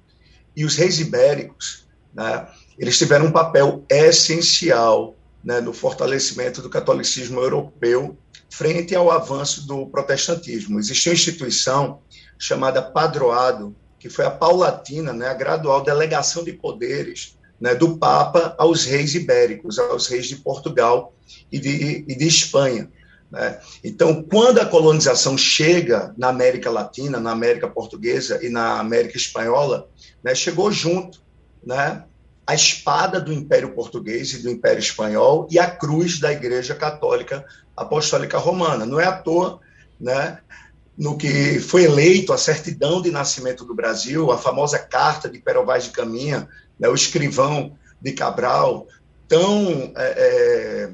E 0.55 0.65
os 0.65 0.75
reis 0.75 0.99
ibéricos, 0.99 1.87
né, 2.13 2.47
eles 2.77 2.97
tiveram 2.97 3.27
um 3.27 3.31
papel 3.31 3.83
essencial 3.89 5.15
né, 5.43 5.59
no 5.59 5.73
fortalecimento 5.73 6.61
do 6.61 6.69
catolicismo 6.69 7.39
europeu 7.39 8.17
frente 8.49 8.95
ao 8.95 9.09
avanço 9.09 9.65
do 9.65 9.87
protestantismo. 9.87 10.79
Existia 10.79 11.11
uma 11.11 11.15
instituição 11.15 11.99
chamada 12.37 12.81
Padroado, 12.81 13.75
que 13.97 14.09
foi 14.09 14.25
a 14.25 14.31
paulatina, 14.31 15.13
né, 15.13 15.27
a 15.27 15.33
gradual 15.33 15.83
delegação 15.83 16.43
de 16.43 16.53
poderes 16.53 17.37
né, 17.59 17.75
do 17.75 17.97
Papa 17.97 18.55
aos 18.57 18.85
reis 18.85 19.13
ibéricos, 19.13 19.77
aos 19.77 20.07
reis 20.07 20.27
de 20.27 20.37
Portugal 20.37 21.13
e 21.51 21.59
de, 21.59 22.03
e 22.07 22.15
de 22.15 22.27
Espanha. 22.27 22.89
Né? 23.31 23.59
Então, 23.83 24.21
quando 24.23 24.59
a 24.59 24.65
colonização 24.65 25.37
chega 25.37 26.13
na 26.17 26.27
América 26.27 26.69
Latina, 26.69 27.19
na 27.19 27.31
América 27.31 27.67
Portuguesa 27.67 28.43
e 28.45 28.49
na 28.49 28.79
América 28.79 29.17
Espanhola, 29.17 29.87
né, 30.23 30.35
chegou 30.35 30.71
junto 30.71 31.21
né, 31.65 32.03
a 32.45 32.53
espada 32.53 33.19
do 33.21 33.31
Império 33.31 33.73
Português 33.73 34.33
e 34.33 34.43
do 34.43 34.49
Império 34.49 34.79
Espanhol 34.79 35.47
e 35.49 35.57
a 35.57 35.69
cruz 35.69 36.19
da 36.19 36.31
Igreja 36.31 36.75
Católica 36.75 37.45
Apostólica 37.75 38.37
Romana. 38.37 38.85
Não 38.85 38.99
é 38.99 39.05
à 39.05 39.13
toa 39.13 39.61
né, 39.99 40.39
no 40.97 41.17
que 41.17 41.59
foi 41.59 41.85
eleito 41.85 42.33
a 42.33 42.37
certidão 42.37 43.01
de 43.01 43.11
nascimento 43.11 43.63
do 43.63 43.73
Brasil, 43.73 44.29
a 44.31 44.37
famosa 44.37 44.77
Carta 44.77 45.29
de 45.29 45.39
Pero 45.39 45.65
Vaz 45.65 45.85
de 45.85 45.91
Caminha, 45.91 46.49
né, 46.77 46.89
o 46.89 46.95
escrivão 46.95 47.77
de 48.01 48.11
Cabral, 48.11 48.87
tão 49.27 49.93
é, 49.95 50.13
é, 50.17 50.91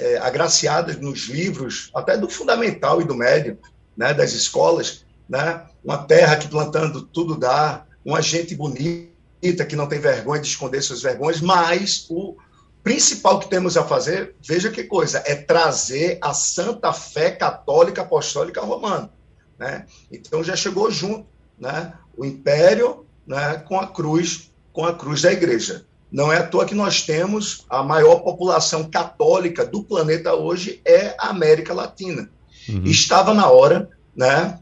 é, 0.00 0.18
agraciadas 0.18 0.96
nos 0.96 1.28
livros, 1.28 1.90
até 1.94 2.16
do 2.16 2.28
fundamental 2.28 3.00
e 3.00 3.04
do 3.04 3.14
médio, 3.14 3.58
né, 3.96 4.14
das 4.14 4.32
escolas, 4.32 5.04
né, 5.28 5.66
uma 5.84 5.98
terra 5.98 6.36
que 6.36 6.48
plantando 6.48 7.02
tudo 7.02 7.36
dá, 7.36 7.84
uma 8.04 8.22
gente 8.22 8.54
bonita 8.54 9.64
que 9.68 9.76
não 9.76 9.86
tem 9.86 9.98
vergonha 9.98 10.40
de 10.40 10.48
esconder 10.48 10.82
suas 10.82 11.02
vergonhas, 11.02 11.40
mas 11.40 12.06
o 12.08 12.36
principal 12.82 13.38
que 13.38 13.48
temos 13.48 13.76
a 13.76 13.84
fazer, 13.84 14.34
veja 14.42 14.70
que 14.70 14.84
coisa, 14.84 15.22
é 15.26 15.34
trazer 15.34 16.18
a 16.22 16.32
santa 16.32 16.92
fé 16.92 17.30
católica 17.30 18.02
apostólica 18.02 18.62
romana. 18.62 19.10
Né? 19.58 19.84
Então 20.10 20.42
já 20.42 20.56
chegou 20.56 20.90
junto 20.90 21.26
né? 21.58 21.92
o 22.16 22.24
império 22.24 23.04
né? 23.26 23.62
com 23.68 23.78
a 23.78 23.86
cruz 23.86 24.50
com 24.72 24.86
a 24.86 24.94
cruz 24.94 25.22
da 25.22 25.32
igreja. 25.32 25.84
Não 26.10 26.32
é 26.32 26.38
à 26.38 26.46
toa 26.46 26.66
que 26.66 26.74
nós 26.74 27.02
temos 27.02 27.64
a 27.68 27.82
maior 27.82 28.16
população 28.20 28.90
católica 28.90 29.64
do 29.64 29.82
planeta 29.82 30.34
hoje 30.34 30.80
é 30.84 31.14
a 31.18 31.28
América 31.28 31.72
Latina. 31.72 32.28
Uhum. 32.68 32.84
Estava 32.84 33.32
na 33.32 33.48
hora, 33.48 33.88
né, 34.14 34.58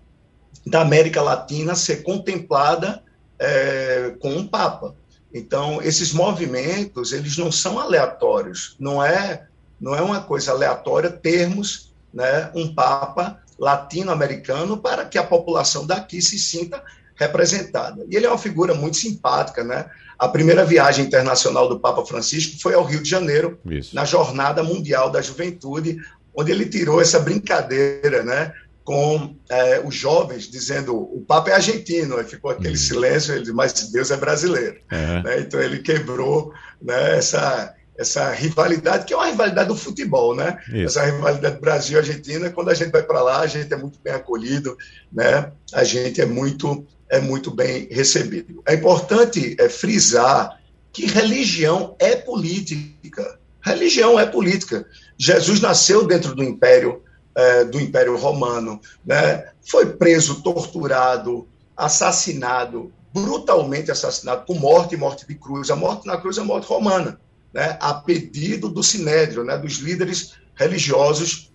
da 0.67 0.83
América 0.83 1.23
Latina 1.23 1.75
ser 1.75 2.02
contemplada 2.02 3.02
é, 3.38 4.14
com 4.21 4.31
um 4.31 4.47
papa. 4.47 4.95
Então, 5.33 5.81
esses 5.83 6.12
movimentos, 6.12 7.12
eles 7.12 7.37
não 7.37 7.52
são 7.52 7.78
aleatórios. 7.78 8.76
Não 8.78 9.02
é, 9.02 9.47
não 9.81 9.95
é 9.95 10.02
uma 10.02 10.21
coisa 10.21 10.52
aleatória 10.52 11.11
termos 11.11 11.95
né, 12.12 12.50
um 12.55 12.75
papa 12.75 13.40
latino-americano 13.59 14.76
para 14.76 15.05
que 15.05 15.19
a 15.19 15.25
população 15.25 15.87
daqui 15.87 16.23
se 16.23 16.38
sinta 16.38 16.83
representada. 17.19 18.07
E 18.09 18.17
ele 18.17 18.27
é 18.27 18.29
uma 18.29 18.39
figura 18.39 18.75
muito 18.75 18.97
simpática, 18.97 19.65
né? 19.65 19.87
A 20.19 20.29
primeira 20.29 20.65
viagem 20.65 21.05
internacional 21.05 21.69
do 21.69 21.79
Papa 21.79 22.05
Francisco 22.05 22.61
foi 22.61 22.75
ao 22.75 22.85
Rio 22.85 23.03
de 23.03 23.09
Janeiro, 23.09 23.59
Isso. 23.67 23.95
na 23.95 24.05
Jornada 24.05 24.63
Mundial 24.63 25.11
da 25.11 25.21
Juventude, 25.21 25.99
onde 26.35 26.51
ele 26.53 26.67
tirou 26.67 27.01
essa 27.01 27.19
brincadeira, 27.19 28.23
né? 28.23 28.53
Com 28.85 29.37
é, 29.51 29.81
os 29.85 29.95
jovens 29.95 30.49
dizendo 30.49 30.97
o 30.97 31.23
Papa 31.27 31.51
é 31.51 31.55
argentino, 31.55 32.17
aí 32.17 32.25
ficou 32.25 32.51
aquele 32.51 32.71
uhum. 32.71 32.77
silêncio, 32.77 33.35
ele 33.35 33.43
disse, 33.43 33.53
mas 33.53 33.73
Deus 33.93 34.11
é 34.11 34.17
brasileiro. 34.17 34.79
Uhum. 34.91 35.23
Né? 35.25 35.41
Então 35.41 35.61
ele 35.61 35.81
quebrou 35.81 36.53
né, 36.81 37.19
essa, 37.19 37.75
essa 37.99 38.31
rivalidade, 38.31 39.05
que 39.05 39.13
é 39.13 39.17
uma 39.17 39.27
rivalidade 39.27 39.69
do 39.69 39.77
futebol, 39.77 40.35
né? 40.35 40.59
Isso. 40.69 40.99
Essa 40.99 41.05
rivalidade 41.05 41.61
Brasil-Argentina, 41.61 42.49
quando 42.49 42.71
a 42.71 42.75
gente 42.75 42.91
vai 42.91 43.03
para 43.03 43.21
lá, 43.21 43.41
a 43.41 43.47
gente 43.47 43.73
é 43.75 43.77
muito 43.77 43.99
bem 44.03 44.15
acolhido, 44.15 44.77
né? 45.13 45.53
A 45.73 45.85
gente 45.85 46.21
é 46.21 46.27
muito 46.27 46.87
é 47.11 47.21
muito 47.21 47.50
bem 47.50 47.88
recebido. 47.91 48.62
É 48.67 48.75
importante 48.75 49.57
é, 49.59 49.69
frisar 49.69 50.61
que 50.93 51.07
religião 51.07 51.97
é 51.99 52.17
política. 52.17 53.38
Religião 53.61 54.19
é 54.19 54.27
política. 54.27 54.87
Jesus 55.17 55.61
nasceu 55.61 56.07
dentro 56.07 56.35
do 56.35 56.43
Império 56.43 57.03
é, 57.38 57.65
do 57.65 57.81
Império 57.81 58.17
Romano, 58.17 58.81
né? 59.07 59.53
Foi 59.62 59.87
preso, 59.87 60.43
torturado, 60.43 61.47
assassinado, 61.77 62.93
brutalmente 63.15 63.93
assassinado, 63.93 64.45
com 64.45 64.55
morte 64.55 64.97
e 64.97 64.99
morte 64.99 65.25
de 65.25 65.37
cruz. 65.37 65.71
A 65.71 65.77
morte 65.77 66.05
na 66.05 66.17
cruz 66.17 66.37
é 66.37 66.43
morte 66.43 66.67
romana, 66.67 67.21
né? 67.55 67.79
A 67.81 67.95
pedido 67.95 68.69
do 68.69 68.83
Sinédrio, 68.83 69.45
né? 69.45 69.57
Dos 69.57 69.75
líderes 69.75 70.33
religiosos 70.57 71.53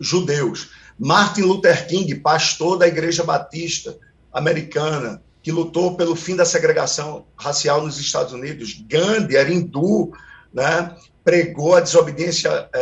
judeus. 0.00 0.70
Martin 0.98 1.42
Luther 1.42 1.86
King, 1.86 2.14
pastor 2.14 2.78
da 2.78 2.88
Igreja 2.88 3.22
Batista, 3.22 3.98
americana, 4.32 5.22
que 5.42 5.52
lutou 5.52 5.96
pelo 5.96 6.14
fim 6.14 6.36
da 6.36 6.44
segregação 6.44 7.26
racial 7.36 7.82
nos 7.82 7.98
Estados 7.98 8.32
Unidos. 8.32 8.82
Gandhi 8.88 9.36
era 9.36 9.52
hindu, 9.52 10.12
né? 10.52 10.94
pregou 11.24 11.74
a 11.76 11.80
desobediência 11.80 12.68
é, 12.72 12.80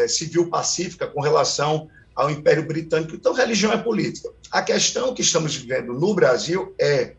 é, 0.00 0.04
é, 0.04 0.08
civil 0.08 0.48
pacífica 0.48 1.06
com 1.06 1.20
relação 1.20 1.88
ao 2.14 2.30
Império 2.30 2.66
Britânico. 2.66 3.14
Então, 3.14 3.32
religião 3.32 3.72
é 3.72 3.78
política. 3.78 4.28
A 4.50 4.62
questão 4.62 5.14
que 5.14 5.22
estamos 5.22 5.54
vivendo 5.56 5.92
no 5.94 6.14
Brasil 6.14 6.74
é 6.78 7.14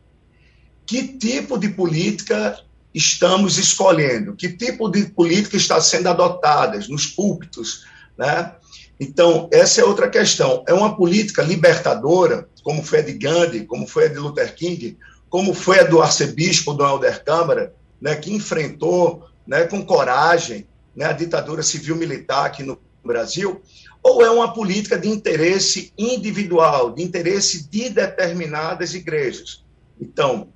que 0.86 1.08
tipo 1.18 1.58
de 1.58 1.70
política 1.70 2.60
estamos 2.94 3.58
escolhendo, 3.58 4.36
que 4.36 4.50
tipo 4.50 4.90
de 4.90 5.06
política 5.06 5.58
está 5.58 5.82
sendo 5.82 6.10
adotada 6.10 6.78
nos 6.90 7.08
púlpitos, 7.08 7.86
né? 8.18 8.54
Então, 9.00 9.50
essa 9.52 9.82
é 9.82 9.84
outra 9.84 10.10
questão. 10.10 10.64
É 10.68 10.74
uma 10.74 10.96
política 10.96 11.42
libertadora, 11.42 12.48
como 12.64 12.84
foi 12.84 13.00
a 13.00 13.02
de 13.02 13.14
Gandhi, 13.14 13.66
como 13.66 13.88
foi 13.88 14.06
a 14.06 14.08
de 14.08 14.18
Luther 14.18 14.56
King, 14.56 14.98
como 15.30 15.54
foi 15.54 15.80
a 15.80 15.84
do 15.84 16.02
arcebispo 16.02 16.74
Dom 16.74 16.88
Helder 16.88 17.24
Câmara, 17.24 17.74
né, 18.00 18.16
que 18.16 18.32
enfrentou 18.32 19.28
né, 19.48 19.66
com 19.66 19.86
coragem 19.86 20.68
né, 20.96 21.06
a 21.06 21.12
ditadura 21.12 21.64
civil-militar 21.64 22.46
aqui 22.46 22.64
no 22.64 22.80
Brasil, 23.04 23.62
ou 24.02 24.24
é 24.24 24.30
uma 24.30 24.54
política 24.54 24.98
de 24.98 25.08
interesse 25.08 25.92
individual, 25.98 26.92
de 26.92 27.02
interesse 27.02 27.70
de 27.70 27.90
determinadas 27.90 28.94
igrejas? 28.94 29.64
Então, 30.00 30.50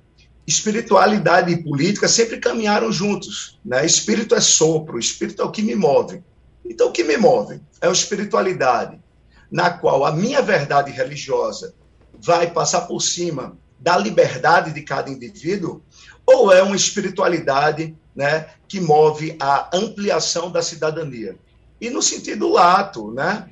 espiritualidade 0.46 1.52
e 1.52 1.62
política 1.62 2.08
sempre 2.08 2.38
caminharam 2.38 2.92
juntos. 2.92 3.58
Né? 3.64 3.84
Espírito 3.84 4.34
é 4.34 4.40
sopro, 4.40 4.98
espírito 4.98 5.42
é 5.42 5.44
o 5.44 5.50
que 5.50 5.62
me 5.62 5.74
move. 5.74 6.22
Então, 6.68 6.88
o 6.88 6.92
que 6.92 7.02
me 7.04 7.16
move 7.16 7.60
é 7.80 7.88
a 7.88 7.92
espiritualidade. 7.92 8.98
na 9.50 9.70
qual 9.70 10.04
a 10.04 10.12
minha 10.12 10.42
verdade 10.42 10.90
religiosa 10.90 11.74
vai 12.20 12.50
passar 12.50 12.82
por 12.82 13.00
cima 13.00 13.56
da 13.78 13.96
liberdade 13.96 14.74
de 14.74 14.82
cada 14.82 15.08
indivíduo, 15.08 15.80
ou 16.26 16.52
é 16.52 16.62
uma 16.62 16.76
espiritualidade 16.76 17.96
né, 18.14 18.48
que 18.68 18.78
move 18.78 19.34
a 19.40 19.70
ampliação 19.74 20.50
da 20.50 20.60
cidadania? 20.60 21.34
E 21.80 21.88
no 21.88 22.02
sentido 22.02 22.48
lato, 22.48 23.10
né, 23.12 23.48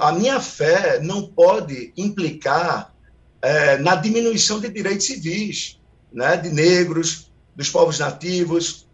a 0.00 0.12
minha 0.12 0.38
fé 0.38 1.00
não 1.00 1.26
pode 1.26 1.92
implicar 1.96 2.94
é, 3.42 3.76
na 3.78 3.96
diminuição 3.96 4.60
de 4.60 4.68
direitos 4.68 5.06
civis, 5.06 5.80
né, 6.12 6.36
de 6.36 6.50
negros, 6.50 7.30
dos 7.56 7.68
povos 7.70 7.98
nativos, 7.98 8.86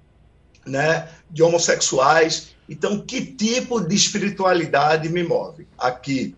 né, 0.66 1.08
de 1.30 1.42
homossexuais. 1.42 2.54
Então, 2.70 3.00
que 3.00 3.20
tipo 3.20 3.80
de 3.80 3.96
espiritualidade 3.96 5.08
me 5.08 5.24
move? 5.24 5.66
Aqui 5.76 6.36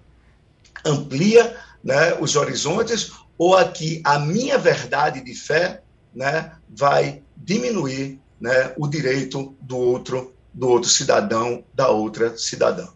amplia 0.82 1.54
né, 1.84 2.14
os 2.18 2.36
horizontes 2.36 3.12
ou 3.36 3.54
aqui 3.54 4.00
a 4.02 4.18
minha 4.18 4.56
verdade 4.56 5.22
de 5.22 5.34
fé 5.34 5.82
né, 6.14 6.52
vai 6.70 7.22
diminuir 7.36 8.18
né, 8.40 8.72
o 8.78 8.88
direito 8.88 9.54
do 9.60 9.76
outro, 9.76 10.32
do 10.54 10.70
outro 10.70 10.88
cidadão, 10.88 11.62
da 11.74 11.88
outra 11.88 12.34
cidadã. 12.38 12.88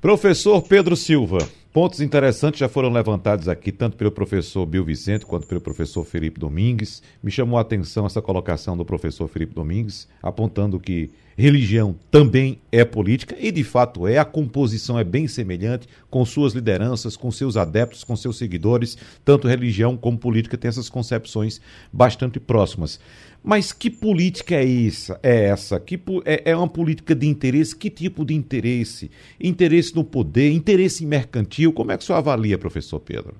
Professor 0.00 0.62
Pedro 0.62 0.96
Silva, 0.96 1.46
pontos 1.72 2.00
interessantes 2.00 2.60
já 2.60 2.68
foram 2.68 2.90
levantados 2.90 3.48
aqui, 3.48 3.72
tanto 3.72 3.96
pelo 3.96 4.10
professor 4.10 4.66
Bill 4.66 4.84
Vicente 4.84 5.24
quanto 5.24 5.46
pelo 5.46 5.60
professor 5.60 6.04
Felipe 6.04 6.38
Domingues. 6.38 7.02
Me 7.22 7.30
chamou 7.30 7.58
a 7.58 7.62
atenção 7.62 8.04
essa 8.04 8.20
colocação 8.20 8.76
do 8.76 8.84
professor 8.84 9.26
Felipe 9.26 9.54
Domingues, 9.54 10.06
apontando 10.22 10.78
que 10.78 11.10
religião 11.34 11.96
também 12.10 12.58
é 12.70 12.84
política, 12.84 13.34
e 13.40 13.50
de 13.50 13.64
fato 13.64 14.06
é, 14.06 14.18
a 14.18 14.24
composição 14.24 14.98
é 14.98 15.04
bem 15.04 15.26
semelhante, 15.26 15.88
com 16.10 16.24
suas 16.26 16.52
lideranças, 16.52 17.16
com 17.16 17.30
seus 17.30 17.56
adeptos, 17.56 18.04
com 18.04 18.14
seus 18.14 18.36
seguidores, 18.36 18.98
tanto 19.24 19.48
religião 19.48 19.96
como 19.96 20.18
política 20.18 20.58
têm 20.58 20.68
essas 20.68 20.90
concepções 20.90 21.58
bastante 21.90 22.38
próximas. 22.38 23.00
Mas 23.42 23.72
que 23.72 23.90
política 23.90 24.54
é 24.54 24.86
essa? 24.86 25.18
É 25.22 25.46
essa? 25.46 25.80
Que, 25.80 26.00
é, 26.24 26.50
é 26.52 26.56
uma 26.56 26.68
política 26.68 27.14
de 27.14 27.26
interesse? 27.26 27.74
Que 27.74 27.90
tipo 27.90 28.24
de 28.24 28.34
interesse? 28.34 29.10
Interesse 29.40 29.94
no 29.96 30.04
poder? 30.04 30.52
Interesse 30.52 31.04
mercantil? 31.04 31.72
Como 31.72 31.90
é 31.90 31.96
que 31.96 32.04
o 32.04 32.06
senhor 32.06 32.18
avalia, 32.18 32.56
professor 32.56 33.00
Pedro? 33.00 33.34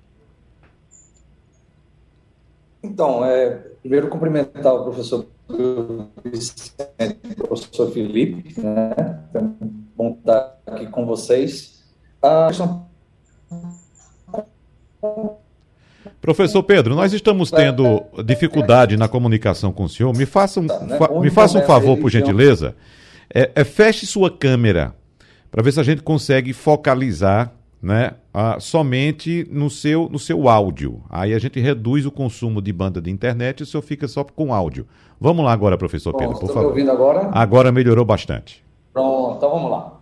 Então, 2.82 3.24
é, 3.24 3.50
primeiro 3.80 4.08
cumprimentar 4.08 4.74
o 4.74 4.82
professor 4.82 5.24
Vicente, 6.24 6.80
o 7.38 7.46
professor 7.46 7.92
Felipe, 7.92 8.60
né? 8.60 8.90
É 9.34 9.40
bom 9.94 10.16
estar 10.18 10.58
aqui 10.66 10.86
com 10.88 11.06
vocês. 11.06 11.84
A 12.20 12.48
questão 12.48 12.86
Professor 16.22 16.62
Pedro, 16.62 16.94
nós 16.94 17.12
estamos 17.12 17.50
tendo 17.50 18.00
dificuldade 18.24 18.96
na 18.96 19.08
comunicação 19.08 19.72
com 19.72 19.82
o 19.82 19.88
senhor. 19.88 20.16
Me 20.16 20.24
faça 20.24 20.60
um, 20.60 20.68
tá, 20.68 20.78
né? 20.78 20.96
fa 20.96 21.08
me 21.18 21.30
faça 21.30 21.58
um 21.58 21.62
favor, 21.62 21.98
por 21.98 22.08
gentileza. 22.10 22.76
É, 23.34 23.50
é, 23.56 23.64
feche 23.64 24.06
sua 24.06 24.30
câmera 24.30 24.94
para 25.50 25.64
ver 25.64 25.72
se 25.72 25.80
a 25.80 25.82
gente 25.82 26.00
consegue 26.00 26.52
focalizar 26.52 27.52
né, 27.82 28.12
a, 28.32 28.60
somente 28.60 29.44
no 29.50 29.68
seu, 29.68 30.08
no 30.08 30.18
seu 30.18 30.48
áudio. 30.48 31.02
Aí 31.10 31.34
a 31.34 31.40
gente 31.40 31.58
reduz 31.58 32.06
o 32.06 32.12
consumo 32.12 32.62
de 32.62 32.72
banda 32.72 33.02
de 33.02 33.10
internet 33.10 33.58
e 33.58 33.62
o 33.64 33.66
senhor 33.66 33.82
fica 33.82 34.06
só 34.06 34.22
com 34.22 34.54
áudio. 34.54 34.86
Vamos 35.20 35.44
lá 35.44 35.52
agora, 35.52 35.76
professor 35.76 36.14
Pedro, 36.14 36.38
por 36.38 36.46
favor. 36.46 36.66
Ouvindo 36.66 36.92
agora? 36.92 37.30
Agora 37.32 37.72
melhorou 37.72 38.04
bastante. 38.04 38.64
Pronto, 38.92 39.38
então 39.38 39.50
vamos 39.50 39.70
lá. 39.72 39.98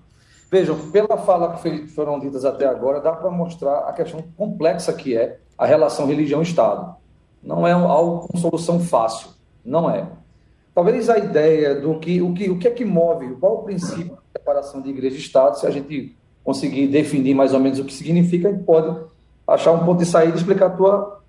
Vejam, 0.51 0.77
pela 0.91 1.17
fala 1.17 1.57
que 1.57 1.87
foram 1.87 2.19
ditas 2.19 2.45
até 2.45 2.67
agora, 2.67 3.01
dá 3.01 3.13
para 3.13 3.31
mostrar 3.31 3.89
a 3.89 3.93
questão 3.95 4.23
complexa 4.37 4.93
que 4.93 5.17
é 5.17 5.39
a 5.61 5.67
relação 5.67 6.07
religião-Estado. 6.07 6.95
Não 7.43 7.67
é 7.67 7.73
algo 7.73 8.27
com 8.27 8.39
solução 8.39 8.81
fácil, 8.81 9.29
não 9.63 9.91
é. 9.91 10.07
Talvez 10.75 11.11
a 11.11 11.19
ideia 11.19 11.75
do 11.75 11.99
que 11.99 12.23
o 12.23 12.33
que, 12.33 12.49
o 12.49 12.59
que 12.59 12.67
é 12.67 12.71
que 12.71 12.83
move, 12.83 13.35
qual 13.35 13.57
o 13.57 13.63
princípio 13.65 14.15
da 14.15 14.41
separação 14.41 14.81
de 14.81 14.89
igreja 14.89 15.17
e 15.17 15.19
Estado, 15.19 15.59
se 15.59 15.67
a 15.67 15.71
gente 15.71 16.17
conseguir 16.43 16.87
definir 16.87 17.35
mais 17.35 17.53
ou 17.53 17.61
menos 17.61 17.79
o 17.79 17.85
que 17.85 17.93
significa, 17.93 18.49
a 18.49 18.53
gente 18.53 18.65
pode 18.65 19.05
achar 19.47 19.73
um 19.73 19.85
ponto 19.85 19.99
de 19.99 20.07
saída 20.07 20.33
e 20.33 20.39
explicar 20.39 20.67
a 20.67 20.71
tua, 20.71 21.21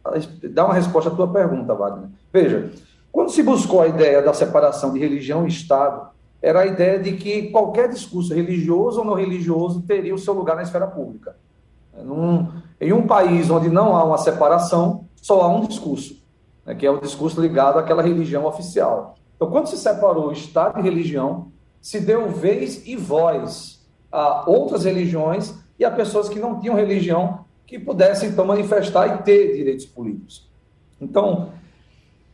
dar 0.44 0.64
uma 0.64 0.76
resposta 0.76 1.10
à 1.10 1.14
tua 1.14 1.28
pergunta, 1.28 1.76
Wagner. 1.76 2.08
Veja, 2.32 2.72
quando 3.12 3.32
se 3.32 3.44
buscou 3.44 3.82
a 3.82 3.88
ideia 3.88 4.22
da 4.22 4.34
separação 4.34 4.94
de 4.94 5.00
religião 5.00 5.46
e 5.46 5.50
Estado, 5.50 6.10
era 6.42 6.62
a 6.62 6.66
ideia 6.66 6.98
de 6.98 7.18
que 7.18 7.50
qualquer 7.50 7.90
discurso 7.90 8.34
religioso 8.34 9.00
ou 9.00 9.06
não 9.06 9.16
religioso 9.16 9.82
teria 9.82 10.16
o 10.16 10.20
seu 10.20 10.34
lugar 10.34 10.56
na 10.56 10.64
esfera 10.64 10.88
pública. 10.88 11.36
Num, 11.98 12.48
em 12.80 12.94
um 12.94 13.06
país 13.06 13.50
onde 13.50 13.70
não 13.70 13.96
há 13.96 14.04
uma 14.04 14.18
separação, 14.18 15.06
só 15.22 15.42
há 15.42 15.48
um 15.48 15.66
discurso, 15.66 16.22
né, 16.66 16.74
que 16.74 16.86
é 16.86 16.92
o 16.92 17.00
discurso 17.00 17.40
ligado 17.40 17.78
àquela 17.78 18.02
religião 18.02 18.46
oficial. 18.46 19.16
Então, 19.36 19.50
quando 19.50 19.68
se 19.68 19.78
separou 19.78 20.32
Estado 20.32 20.80
e 20.80 20.84
religião, 20.84 21.52
se 21.82 22.00
deu 22.00 22.30
vez 22.30 22.86
e 22.88 22.96
voz 22.96 23.86
a 24.12 24.50
outras 24.50 24.86
religiões 24.86 25.54
e 25.80 25.86
a 25.86 25.92
pessoas 25.92 26.30
que 26.30 26.40
não 26.40 26.60
tinham 26.60 26.76
religião 26.76 27.46
que 27.66 27.80
pudessem, 27.80 28.30
então, 28.30 28.46
manifestar 28.46 29.08
e 29.08 29.24
ter 29.24 29.56
direitos 29.56 29.86
políticos. 29.86 30.50
Então, 31.00 31.50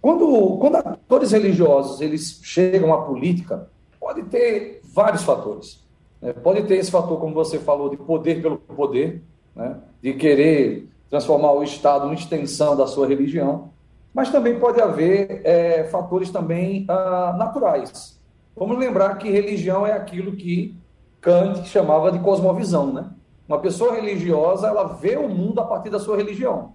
quando, 0.01 0.57
quando 0.57 0.75
atores 0.77 1.31
religiosos 1.31 2.01
eles 2.01 2.39
chegam 2.43 2.93
à 2.93 3.03
política, 3.03 3.69
pode 3.99 4.23
ter 4.23 4.81
vários 4.93 5.23
fatores. 5.23 5.83
Né? 6.21 6.33
Pode 6.33 6.63
ter 6.63 6.75
esse 6.75 6.89
fator, 6.89 7.19
como 7.19 7.33
você 7.33 7.59
falou, 7.59 7.89
de 7.89 7.97
poder 7.97 8.41
pelo 8.41 8.57
poder, 8.57 9.23
né, 9.57 9.75
de 10.01 10.13
querer 10.13 10.87
transformar 11.09 11.53
o 11.53 11.63
Estado 11.63 12.05
uma 12.05 12.13
extensão 12.13 12.75
da 12.75 12.85
sua 12.85 13.07
religião, 13.07 13.69
mas 14.13 14.31
também 14.31 14.59
pode 14.59 14.79
haver 14.79 15.41
é, 15.43 15.85
fatores 15.85 16.29
também 16.29 16.85
ah, 16.87 17.35
naturais. 17.37 18.19
Vamos 18.55 18.77
lembrar 18.77 19.17
que 19.17 19.29
religião 19.29 19.85
é 19.85 19.93
aquilo 19.93 20.35
que 20.35 20.75
Kant 21.21 21.67
chamava 21.67 22.11
de 22.11 22.19
cosmovisão, 22.19 22.91
né? 22.93 23.09
Uma 23.47 23.59
pessoa 23.59 23.95
religiosa, 23.95 24.67
ela 24.67 24.83
vê 24.83 25.15
o 25.15 25.29
mundo 25.29 25.59
a 25.59 25.65
partir 25.65 25.89
da 25.89 25.99
sua 25.99 26.17
religião, 26.17 26.73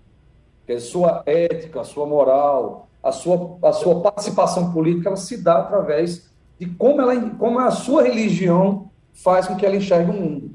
que 0.66 0.72
é 0.72 0.80
sua 0.80 1.22
ética, 1.26 1.84
sua 1.84 2.06
moral, 2.06 2.88
a 3.02 3.12
sua, 3.12 3.58
a 3.62 3.72
sua 3.72 4.00
participação 4.00 4.72
política, 4.72 5.08
ela 5.08 5.16
se 5.16 5.36
dá 5.36 5.58
através 5.58 6.30
de 6.58 6.66
como, 6.66 7.00
ela, 7.00 7.30
como 7.30 7.58
a 7.58 7.70
sua 7.70 8.04
religião 8.04 8.90
faz 9.12 9.46
com 9.46 9.56
que 9.56 9.66
ela 9.66 9.76
enxergue 9.76 10.10
o 10.10 10.14
mundo. 10.14 10.51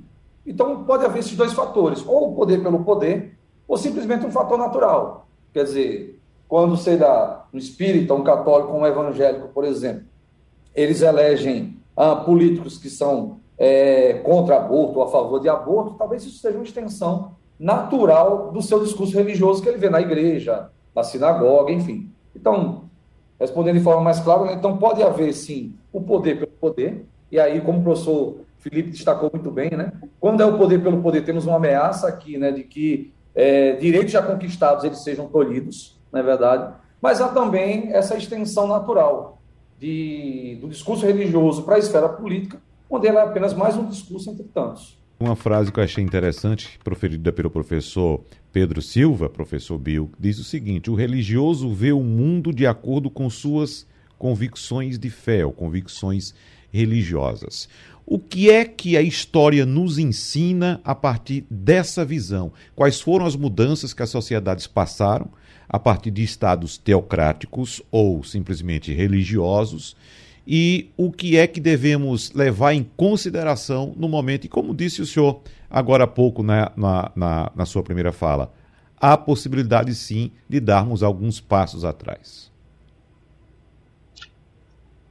Então, 0.47 0.85
pode 0.85 1.03
haver 1.03 1.19
esses 1.19 1.35
dois 1.35 1.51
fatores, 1.51 2.03
ou 2.07 2.31
o 2.31 2.35
poder 2.35 2.63
pelo 2.63 2.85
poder, 2.85 3.37
ou 3.67 3.77
simplesmente 3.77 4.25
um 4.25 4.31
fator 4.31 4.57
natural. 4.57 5.27
Quer 5.53 5.65
dizer, 5.65 6.19
quando 6.47 6.77
você 6.77 6.95
dá 6.95 7.45
um 7.53 7.57
espírita, 7.57 8.13
um 8.13 8.23
católico, 8.23 8.71
um 8.71 8.85
evangélico, 8.85 9.49
por 9.49 9.65
exemplo, 9.65 10.05
eles 10.73 11.01
elegem 11.01 11.77
ah, 11.95 12.15
políticos 12.15 12.77
que 12.77 12.89
são 12.89 13.39
é, 13.57 14.13
contra 14.23 14.55
aborto 14.55 14.99
ou 14.99 15.03
a 15.03 15.09
favor 15.09 15.41
de 15.41 15.49
aborto, 15.49 15.95
talvez 15.95 16.23
isso 16.23 16.39
seja 16.39 16.57
uma 16.57 16.63
extensão 16.63 17.35
natural 17.59 18.51
do 18.51 18.61
seu 18.61 18.79
discurso 18.83 19.17
religioso 19.17 19.61
que 19.61 19.67
ele 19.67 19.79
vê 19.79 19.89
na 19.89 19.99
igreja, 19.99 20.69
na 20.95 21.03
sinagoga, 21.03 21.73
enfim. 21.73 22.09
Então, 22.35 22.83
respondendo 23.39 23.77
de 23.77 23.83
forma 23.83 24.01
mais 24.01 24.19
clara, 24.19 24.53
então 24.53 24.77
pode 24.77 25.03
haver 25.03 25.33
sim 25.33 25.73
o 25.91 25.99
poder 25.99 26.35
pelo 26.35 26.51
poder, 26.51 27.05
e 27.31 27.39
aí, 27.39 27.59
como 27.59 27.79
o 27.79 27.83
professor 27.83 28.37
Felipe 28.69 28.91
destacou 28.91 29.29
muito 29.33 29.49
bem, 29.51 29.71
né? 29.71 29.93
Quando 30.19 30.41
é 30.41 30.45
o 30.45 30.57
poder 30.57 30.81
pelo 30.81 31.01
poder, 31.01 31.23
temos 31.23 31.45
uma 31.45 31.57
ameaça 31.57 32.07
aqui, 32.07 32.37
né, 32.37 32.51
de 32.51 32.63
que 32.63 33.13
é, 33.33 33.73
direitos 33.73 34.11
já 34.11 34.21
conquistados 34.21 34.83
eles 34.83 35.03
sejam 35.03 35.27
tolhidos, 35.27 35.97
não 36.11 36.19
é 36.19 36.23
verdade? 36.23 36.73
Mas 37.01 37.21
há 37.21 37.29
também 37.29 37.93
essa 37.93 38.17
extensão 38.17 38.67
natural 38.67 39.41
de, 39.79 40.57
do 40.59 40.67
discurso 40.67 41.05
religioso 41.05 41.63
para 41.63 41.75
a 41.75 41.79
esfera 41.79 42.09
política, 42.09 42.59
onde 42.89 43.07
ela 43.07 43.21
é 43.21 43.23
apenas 43.23 43.53
mais 43.53 43.77
um 43.77 43.85
discurso 43.85 44.31
entre 44.31 44.45
tantos. 44.45 44.97
Uma 45.19 45.35
frase 45.35 45.71
que 45.71 45.79
eu 45.79 45.83
achei 45.83 46.03
interessante, 46.03 46.79
proferida 46.83 47.31
pelo 47.31 47.49
professor 47.49 48.23
Pedro 48.51 48.81
Silva, 48.81 49.29
professor 49.29 49.77
Bill, 49.77 50.11
diz 50.19 50.37
o 50.39 50.43
seguinte: 50.43 50.91
o 50.91 50.95
religioso 50.95 51.73
vê 51.73 51.91
o 51.91 52.01
mundo 52.01 52.53
de 52.53 52.67
acordo 52.67 53.09
com 53.09 53.29
suas 53.29 53.87
convicções 54.17 54.99
de 54.99 55.09
fé 55.09 55.45
ou 55.45 55.51
convicções 55.51 56.35
religiosas. 56.71 57.67
O 58.09 58.17
que 58.17 58.49
é 58.49 58.63
que 58.63 58.95
a 58.95 59.01
história 59.01 59.65
nos 59.65 59.97
ensina 59.97 60.79
a 60.85 60.95
partir 60.95 61.45
dessa 61.51 62.05
visão? 62.05 62.53
Quais 62.73 63.01
foram 63.01 63.25
as 63.25 63.35
mudanças 63.35 63.93
que 63.93 64.01
as 64.01 64.09
sociedades 64.09 64.65
passaram 64.65 65.27
a 65.67 65.77
partir 65.77 66.09
de 66.11 66.23
estados 66.23 66.77
teocráticos 66.77 67.81
ou 67.91 68.23
simplesmente 68.23 68.93
religiosos? 68.93 69.93
E 70.47 70.89
o 70.95 71.11
que 71.11 71.35
é 71.35 71.45
que 71.45 71.59
devemos 71.59 72.31
levar 72.31 72.71
em 72.71 72.89
consideração 72.95 73.93
no 73.97 74.07
momento? 74.07 74.45
E 74.45 74.47
como 74.47 74.73
disse 74.73 75.01
o 75.01 75.05
senhor 75.05 75.41
agora 75.69 76.05
há 76.05 76.07
pouco 76.07 76.41
na, 76.41 76.71
na, 76.77 77.11
na, 77.13 77.51
na 77.53 77.65
sua 77.65 77.83
primeira 77.83 78.13
fala, 78.13 78.53
há 78.95 79.17
possibilidade 79.17 79.93
sim 79.93 80.31
de 80.47 80.61
darmos 80.61 81.03
alguns 81.03 81.41
passos 81.41 81.83
atrás. 81.83 82.49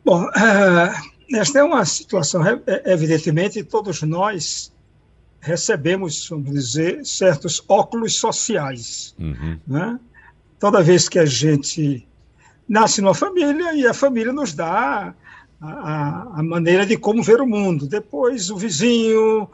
Bom, 0.02 0.22
uh 0.22 1.15
esta 1.32 1.58
é 1.58 1.62
uma 1.62 1.84
situação, 1.84 2.44
é, 2.46 2.60
evidentemente, 2.92 3.62
todos 3.64 4.02
nós 4.02 4.72
recebemos, 5.40 6.28
vamos 6.28 6.50
dizer, 6.50 7.04
certos 7.04 7.62
óculos 7.68 8.18
sociais. 8.18 9.14
Uhum. 9.18 9.58
Né? 9.66 9.98
Toda 10.58 10.82
vez 10.82 11.08
que 11.08 11.18
a 11.18 11.26
gente 11.26 12.06
nasce 12.68 13.00
numa 13.00 13.14
família 13.14 13.74
e 13.74 13.86
a 13.86 13.94
família 13.94 14.32
nos 14.32 14.54
dá 14.54 15.14
a, 15.60 16.38
a, 16.38 16.42
maneira 16.42 16.84
de 16.84 16.96
como 16.96 17.22
ver 17.22 17.40
o 17.40 17.46
mundo. 17.46 17.86
Depois 17.86 18.50
o 18.50 18.56
vizinho, 18.56 19.48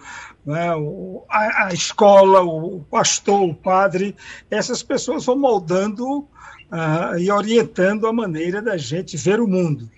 né, 0.44 0.74
o, 0.74 1.24
a, 1.28 1.66
a, 1.66 1.74
escola, 1.74 2.42
o 2.42 2.85
pastor, 2.90 3.42
o 3.42 3.54
padre, 3.54 4.16
essas 4.50 4.82
pessoas 4.82 5.24
vão 5.24 5.38
moldando 5.38 6.18
uh, 6.18 7.18
e 7.18 7.30
orientando 7.30 8.06
a 8.06 8.12
maneira 8.12 8.62
da 8.62 8.76
gente 8.76 9.16
ver 9.16 9.40
o 9.40 9.46
mundo. 9.46 9.88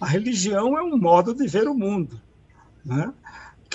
A 0.00 0.06
religião 0.06 0.76
é 0.76 0.82
um 0.82 0.98
modo 0.98 1.34
de 1.34 1.46
ver 1.46 1.68
o 1.68 1.74
mundo. 1.74 2.20
Né? 2.84 3.12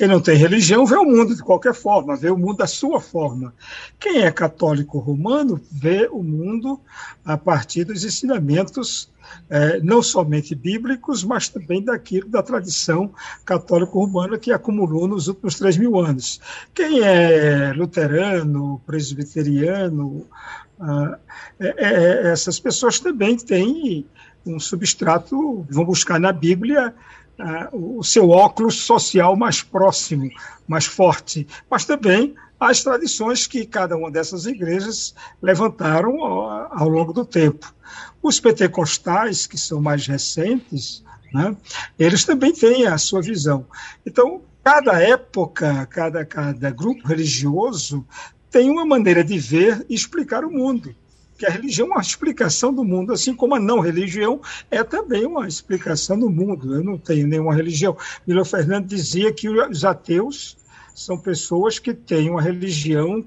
Quem 0.01 0.07
não 0.07 0.19
tem 0.19 0.35
religião 0.35 0.83
vê 0.83 0.95
o 0.95 1.05
mundo 1.05 1.35
de 1.35 1.43
qualquer 1.43 1.75
forma, 1.75 2.15
vê 2.15 2.31
o 2.31 2.35
mundo 2.35 2.57
da 2.57 2.65
sua 2.65 2.99
forma. 2.99 3.53
Quem 3.99 4.23
é 4.23 4.31
católico 4.31 4.97
romano 4.97 5.61
vê 5.71 6.09
o 6.11 6.23
mundo 6.23 6.81
a 7.23 7.37
partir 7.37 7.83
dos 7.83 8.03
ensinamentos 8.03 9.11
é, 9.47 9.79
não 9.79 10.01
somente 10.01 10.55
bíblicos, 10.55 11.23
mas 11.23 11.49
também 11.49 11.83
daquilo 11.85 12.27
da 12.27 12.41
tradição 12.41 13.13
católico-romana 13.45 14.39
que 14.39 14.51
acumulou 14.51 15.07
nos 15.07 15.27
últimos 15.27 15.53
três 15.53 15.77
mil 15.77 15.95
anos. 15.99 16.41
Quem 16.73 17.01
é 17.01 17.71
luterano, 17.71 18.81
presbiteriano, 18.87 20.25
ah, 20.79 21.19
é, 21.59 21.75
é, 21.77 22.31
essas 22.31 22.59
pessoas 22.59 22.99
também 22.99 23.37
têm 23.37 24.07
um 24.43 24.59
substrato, 24.59 25.63
vão 25.69 25.85
buscar 25.85 26.19
na 26.19 26.31
Bíblia 26.31 26.91
uh, 27.41 27.97
o 27.99 28.03
seu 28.03 28.29
óculos 28.29 28.75
social 28.75 29.35
mais 29.35 29.61
próximo, 29.61 30.29
mais 30.67 30.85
forte, 30.85 31.47
mas 31.69 31.85
também 31.85 32.35
as 32.59 32.83
tradições 32.83 33.47
que 33.47 33.65
cada 33.65 33.97
uma 33.97 34.11
dessas 34.11 34.45
igrejas 34.45 35.15
levantaram 35.41 36.21
ao, 36.21 36.87
longo 36.87 37.11
do 37.11 37.25
tempo. 37.25 37.73
Os 38.21 38.39
pentecostais, 38.39 39.47
que 39.47 39.57
são 39.57 39.81
mais 39.81 40.05
recentes, 40.05 41.03
né, 41.33 41.57
eles 41.97 42.23
também 42.23 42.53
têm 42.53 42.85
a 42.85 42.99
sua 42.99 43.21
visão. 43.21 43.65
Então, 44.05 44.41
cada 44.63 45.01
época, 45.01 45.87
cada, 45.87 46.23
cada 46.23 46.69
grupo 46.69 47.07
religioso 47.07 48.05
tem 48.51 48.69
uma 48.69 48.85
maneira 48.85 49.23
de 49.23 49.39
ver 49.39 49.83
e 49.89 49.95
explicar 49.95 50.45
o 50.45 50.51
mundo 50.51 50.95
que 51.41 51.45
a 51.47 51.49
religião 51.49 51.87
é 51.87 51.91
uma 51.93 52.01
explicação 52.01 52.71
do 52.71 52.83
mundo, 52.83 53.11
assim 53.11 53.33
como 53.33 53.55
a 53.55 53.59
não 53.59 53.79
religião 53.79 54.39
é 54.69 54.83
também 54.83 55.25
uma 55.25 55.47
explicação 55.47 56.19
do 56.19 56.29
mundo. 56.29 56.75
Eu 56.75 56.83
não 56.83 56.99
tenho 56.99 57.27
nenhuma 57.27 57.55
religião. 57.55 57.97
Milo 58.27 58.45
Fernando 58.45 58.85
dizia 58.85 59.33
que 59.33 59.49
os 59.49 59.83
ateus 59.83 60.55
são 60.93 61.17
pessoas 61.17 61.79
que 61.79 61.95
têm 61.95 62.29
uma 62.29 62.43
religião 62.43 63.25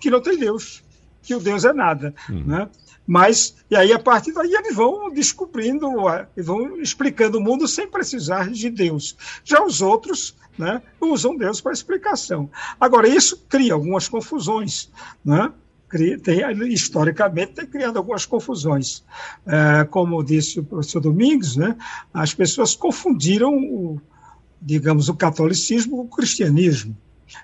que 0.00 0.10
não 0.10 0.20
tem 0.20 0.36
Deus, 0.36 0.82
que 1.22 1.32
o 1.32 1.38
Deus 1.38 1.64
é 1.64 1.72
nada, 1.72 2.12
uhum. 2.28 2.42
né? 2.44 2.68
Mas, 3.06 3.54
e 3.70 3.76
aí, 3.76 3.92
a 3.92 3.98
partir 3.98 4.32
daí, 4.32 4.52
eles 4.52 4.74
vão 4.74 5.10
descobrindo, 5.10 5.88
vão 6.36 6.80
explicando 6.80 7.38
o 7.38 7.40
mundo 7.40 7.68
sem 7.68 7.88
precisar 7.88 8.50
de 8.50 8.68
Deus. 8.68 9.16
Já 9.44 9.64
os 9.64 9.80
outros 9.80 10.34
né, 10.58 10.82
usam 11.00 11.36
Deus 11.36 11.60
para 11.60 11.72
explicação. 11.72 12.50
Agora, 12.80 13.08
isso 13.08 13.44
cria 13.48 13.74
algumas 13.74 14.08
confusões. 14.08 14.90
Né? 15.24 15.50
Tem, 16.22 16.40
historicamente 16.72 17.52
tem 17.52 17.66
criado 17.66 17.96
algumas 17.96 18.26
confusões. 18.26 19.02
É, 19.46 19.84
como 19.84 20.22
disse 20.22 20.60
o 20.60 20.64
professor 20.64 21.00
Domingos, 21.00 21.56
né, 21.56 21.76
as 22.12 22.34
pessoas 22.34 22.74
confundiram, 22.74 23.54
o, 23.56 24.00
digamos, 24.60 25.08
o 25.08 25.14
catolicismo 25.14 25.96
com 25.96 26.02
o 26.02 26.08
cristianismo, 26.08 26.96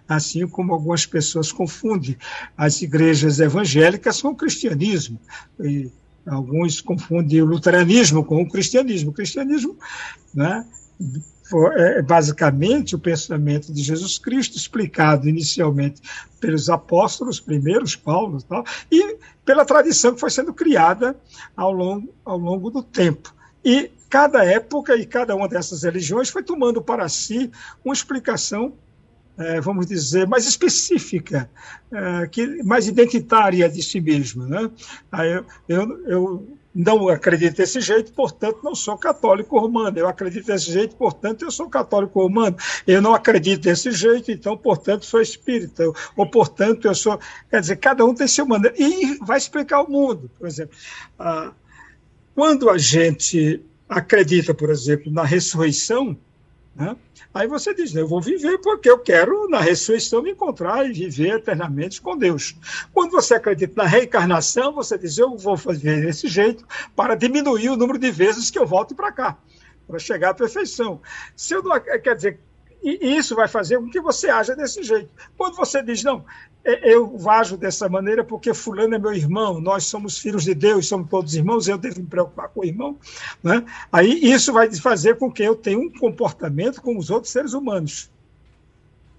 assim 0.09 0.47
como 0.47 0.73
algumas 0.73 1.07
pessoas 1.07 1.53
confundem 1.53 2.17
as 2.57 2.83
igrejas 2.83 3.41
evangélicas 3.41 4.21
com 4.21 4.29
o 4.29 4.37
cristianismo. 4.37 5.21
E 5.61 5.91
alguns 6.27 6.81
confundem 6.81 7.43
o 7.43 7.47
luteranismo 7.47 8.25
com 8.25 8.43
o 8.43 8.49
cristianismo. 8.49 9.11
O 9.11 9.15
cristianismo 9.15 9.77
né, 10.35 10.67
basicamente 12.07 12.95
o 12.95 12.99
pensamento 12.99 13.73
de 13.73 13.83
Jesus 13.83 14.19
Cristo, 14.19 14.57
explicado 14.57 15.29
inicialmente 15.29 16.01
pelos 16.41 16.71
apóstolos 16.71 17.41
primeiros, 17.41 17.97
Paulo 17.97 18.39
e 18.39 18.43
tal, 18.45 18.65
e 18.91 19.17
pela 19.45 19.65
tradição 19.65 20.15
que 20.15 20.21
foi 20.21 20.31
sendo 20.31 20.53
criada 20.53 21.17
ao 21.57 21.73
longo, 21.73 22.13
ao 22.25 22.39
longo 22.39 22.71
do 22.71 22.83
tempo. 22.83 23.35
E 23.65 23.91
cada 24.09 24.45
época 24.45 24.95
e 24.97 25.05
cada 25.07 25.35
uma 25.35 25.49
dessas 25.49 25.83
religiões 25.83 26.29
foi 26.29 26.43
tomando 26.43 26.83
para 26.83 27.09
si 27.09 27.51
uma 27.85 27.95
explicação, 27.95 28.75
é, 29.37 29.61
vamos 29.61 29.87
dizer, 29.87 30.27
mais 30.27 30.47
específica, 30.47 31.51
é, 31.91 32.27
que, 32.27 32.63
mais 32.63 32.87
identitária 32.87 33.69
de 33.69 33.83
si 33.83 34.01
mesma. 34.01 34.47
Né? 34.47 34.71
Aí 35.11 35.33
eu, 35.33 35.45
eu, 35.69 36.05
eu 36.07 36.59
não 36.75 37.09
acredito 37.09 37.57
desse 37.57 37.81
jeito, 37.81 38.13
portanto, 38.13 38.59
não 38.65 38.75
sou 38.75 38.99
católico 38.99 39.59
romano. 39.59 39.97
Eu 39.97 40.09
acredito 40.09 40.47
desse 40.47 40.73
jeito, 40.73 40.97
portanto, 40.97 41.45
eu 41.45 41.51
sou 41.51 41.69
católico 41.69 42.21
romano. 42.21 42.57
Eu 42.87 43.01
não 43.01 43.15
acredito 43.15 43.63
desse 43.63 43.93
jeito, 43.93 44.33
então, 44.33 44.57
portanto, 44.57 45.05
sou 45.05 45.21
espírita. 45.21 45.85
Ou, 46.17 46.27
portanto, 46.29 46.87
eu 46.89 46.95
sou. 46.95 47.19
Quer 47.49 47.61
dizer, 47.61 47.77
cada 47.77 48.05
um 48.05 48.15
tem 48.15 48.27
seu 48.27 48.45
maneira. 48.45 48.75
E 48.77 49.19
vai 49.19 49.39
explicar 49.39 49.83
o 49.83 49.91
mundo. 49.91 50.29
Por 50.37 50.49
exemplo, 50.49 50.77
ah, 51.19 51.53
quando 52.35 52.69
a 52.69 52.77
gente 52.77 53.63
acredita, 53.89 54.53
por 54.53 54.71
exemplo, 54.71 55.13
na 55.13 55.25
ressurreição, 55.25 56.19
né? 56.75 56.97
Aí 57.33 57.47
você 57.47 57.75
diz, 57.75 57.95
eu 57.95 58.07
vou 58.07 58.21
viver 58.21 58.59
porque 58.59 58.91
eu 58.91 58.99
quero, 58.99 59.49
na 59.49 59.61
ressurreição, 59.61 60.23
me 60.23 60.33
encontrar 60.33 60.89
e 60.89 60.93
viver 60.93 61.37
eternamente 61.37 62.01
com 62.01 62.17
Deus. 62.17 62.55
Quando 62.93 63.13
você 63.13 63.35
acredita 63.35 63.83
na 63.83 63.89
reencarnação, 63.89 64.73
você 64.73 64.99
diz, 64.99 65.17
eu 65.19 65.37
vou 65.37 65.57
fazer 65.57 66.03
desse 66.05 66.29
jeito 66.29 66.67
para 66.95 67.15
diminuir 67.15 67.71
o 67.71 67.77
número 67.77 67.99
de 67.99 68.11
vezes 68.11 68.51
que 68.51 68.59
eu 68.59 68.67
volto 68.67 68.95
para 68.95 69.13
cá, 69.13 69.39
para 69.87 69.99
chegar 69.99 70.31
à 70.31 70.35
perfeição. 70.35 71.01
Se 71.37 71.55
eu 71.55 71.63
não, 71.63 71.79
quer 71.81 72.17
dizer, 72.17 72.41
e 72.85 73.17
isso 73.17 73.35
vai 73.35 73.49
fazer 73.49 73.79
com 73.79 73.89
que 73.89 74.01
você 74.01 74.29
haja 74.29 74.55
desse 74.55 74.83
jeito. 74.83 75.09
Quando 75.37 75.57
você 75.57 75.83
diz, 75.83 76.05
não, 76.05 76.25
eu 76.65 77.19
ajo 77.29 77.57
dessa 77.57 77.89
maneira 77.89 78.23
porque 78.23 78.53
fulano 78.53 78.95
é 78.95 78.99
meu 78.99 79.13
irmão, 79.13 79.61
nós 79.61 79.85
somos 79.85 80.19
filhos 80.19 80.45
de 80.45 80.55
Deus, 80.55 80.87
somos 80.87 81.09
todos 81.09 81.35
irmãos, 81.35 81.67
eu 81.67 81.79
devo 81.79 82.01
me 82.01 82.07
preocupar 82.07 82.49
com 82.49 82.61
o 82.61 82.65
irmão, 82.65 82.99
né? 83.43 83.65
aí 83.91 84.21
isso 84.23 84.53
vai 84.53 84.73
fazer 84.75 85.17
com 85.17 85.33
que 85.33 85.43
eu 85.43 85.57
tenha 85.57 85.79
um 85.79 85.91
comportamento 85.91 86.81
com 86.81 86.97
os 86.97 87.11
outros 87.11 87.33
seres 87.33 87.55
humanos 87.55 88.11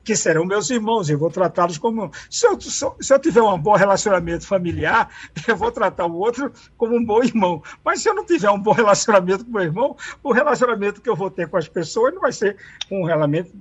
que 0.05 0.15
serão 0.15 0.45
meus 0.45 0.69
irmãos, 0.69 1.09
eu 1.09 1.17
vou 1.17 1.31
tratá-los 1.31 1.79
como. 1.79 2.11
Se 2.29 2.45
eu, 2.45 2.61
se 2.61 3.13
eu 3.13 3.19
tiver 3.19 3.41
um 3.41 3.57
bom 3.57 3.75
relacionamento 3.75 4.45
familiar, 4.45 5.09
eu 5.47 5.57
vou 5.57 5.71
tratar 5.71 6.05
o 6.05 6.13
outro 6.13 6.53
como 6.77 6.95
um 6.95 7.03
bom 7.03 7.23
irmão. 7.23 7.61
Mas 7.83 8.01
se 8.01 8.09
eu 8.09 8.13
não 8.13 8.23
tiver 8.23 8.49
um 8.51 8.59
bom 8.59 8.71
relacionamento 8.71 9.43
com 9.43 9.51
meu 9.51 9.63
irmão, 9.63 9.97
o 10.21 10.31
relacionamento 10.31 11.01
que 11.01 11.09
eu 11.09 11.15
vou 11.15 11.31
ter 11.31 11.49
com 11.49 11.57
as 11.57 11.67
pessoas 11.67 12.13
não 12.13 12.21
vai 12.21 12.31
ser 12.31 12.55
um 12.91 13.03
relacionamento 13.03 13.51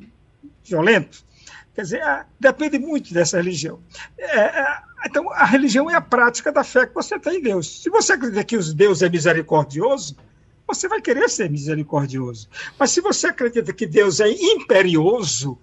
violento. 0.63 1.25
Quer 1.75 1.83
dizer, 1.83 2.03
é, 2.03 2.25
depende 2.39 2.79
muito 2.79 3.13
dessa 3.13 3.39
religião. 3.39 3.81
É, 4.19 4.39
é, 4.39 4.79
então, 5.07 5.31
a 5.33 5.47
religião 5.47 5.91
é 5.91 5.95
a 5.95 6.01
prática 6.01 6.53
da 6.53 6.63
fé 6.63 6.87
que 6.87 6.95
você 6.95 7.19
tem 7.19 7.39
em 7.39 7.43
Deus. 7.43 7.83
Se 7.83 7.91
você 7.91 8.13
acredita 8.13 8.45
que 8.45 8.57
Deus 8.75 9.03
é 9.03 9.09
misericordioso, 9.09 10.17
você 10.67 10.89
vai 10.89 11.01
querer 11.01 11.29
ser 11.29 11.51
misericordioso. 11.51 12.49
Mas 12.79 12.91
se 12.91 13.01
você 13.01 13.29
acredita 13.29 13.73
que 13.73 13.87
Deus 13.87 14.21
é 14.21 14.29
imperioso, 14.29 15.59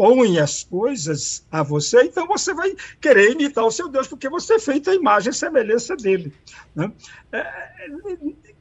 impõe 0.00 0.38
as 0.38 0.64
coisas 0.64 1.44
a 1.52 1.62
você, 1.62 2.04
então 2.04 2.26
você 2.26 2.54
vai 2.54 2.74
querer 3.00 3.32
imitar 3.32 3.64
o 3.64 3.70
seu 3.70 3.88
Deus, 3.88 4.08
porque 4.08 4.30
você 4.30 4.54
é 4.54 4.58
feito 4.58 4.90
a 4.90 4.94
imagem 4.94 5.30
e 5.30 5.34
semelhança 5.34 5.94
dele. 5.94 6.32
Né? 6.74 6.90
É, 7.30 7.76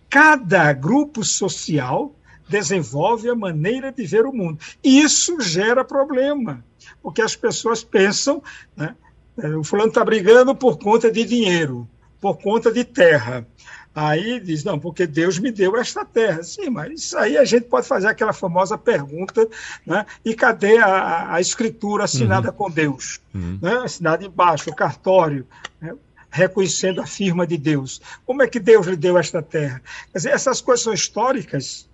cada 0.10 0.74
grupo 0.74 1.24
social 1.24 2.14
desenvolve 2.48 3.30
a 3.30 3.36
maneira 3.36 3.92
de 3.92 4.06
ver 4.06 4.26
o 4.26 4.34
mundo. 4.34 4.60
Isso 4.84 5.40
gera 5.40 5.86
problema, 5.86 6.64
porque 7.02 7.22
as 7.22 7.36
pessoas 7.36 7.84
pensam, 7.84 8.44
né, 8.76 8.96
é, 9.42 9.56
o 9.56 9.64
fulano 9.64 9.90
está 9.90 10.04
brigando 10.04 10.54
por 10.54 10.78
conta 10.78 11.10
de 11.10 11.24
dinheiro, 11.24 11.88
por 12.20 12.38
conta 12.38 12.72
de 12.72 12.84
terra. 12.84 13.46
Aí 13.94 14.40
diz, 14.40 14.64
não, 14.64 14.80
porque 14.80 15.08
Deus 15.08 15.40
me 15.40 15.52
deu 15.52 15.76
esta 15.76 16.06
terra. 16.06 16.44
Sim, 16.44 16.70
mas 16.70 17.02
isso 17.02 17.18
aí 17.18 17.38
a 17.38 17.44
gente 17.44 17.66
pode 17.66 17.88
fazer 17.88 18.08
aquela 18.08 18.32
famosa 18.32 18.78
pergunta, 18.78 19.48
né? 19.86 20.06
E 20.24 20.36
cadê 20.36 20.78
a, 20.78 21.34
a 21.34 21.42
escritura 21.42 22.04
assinada 22.04 22.50
uhum. 22.50 22.56
com 22.56 22.72
Deus? 22.72 23.20
Uhum. 23.34 23.60
Né? 23.62 23.74
Assinada 23.84 24.24
embaixo, 24.24 24.70
o 24.70 24.76
cartório, 24.76 25.46
né? 25.82 25.94
reconhecendo 26.30 27.02
a 27.02 27.06
firma 27.06 27.46
de 27.46 27.58
Deus. 27.58 28.00
Como 28.26 28.44
é 28.44 28.48
que 28.48 28.60
Deus 28.60 28.86
lhe 28.86 28.96
deu 28.96 29.18
esta 29.18 29.42
terra? 29.42 29.82
Quer 30.12 30.20
dizer, 30.20 30.30
essas 30.30 30.62
coisas 30.62 30.84
são 30.84 30.94
históricas, 30.94 31.90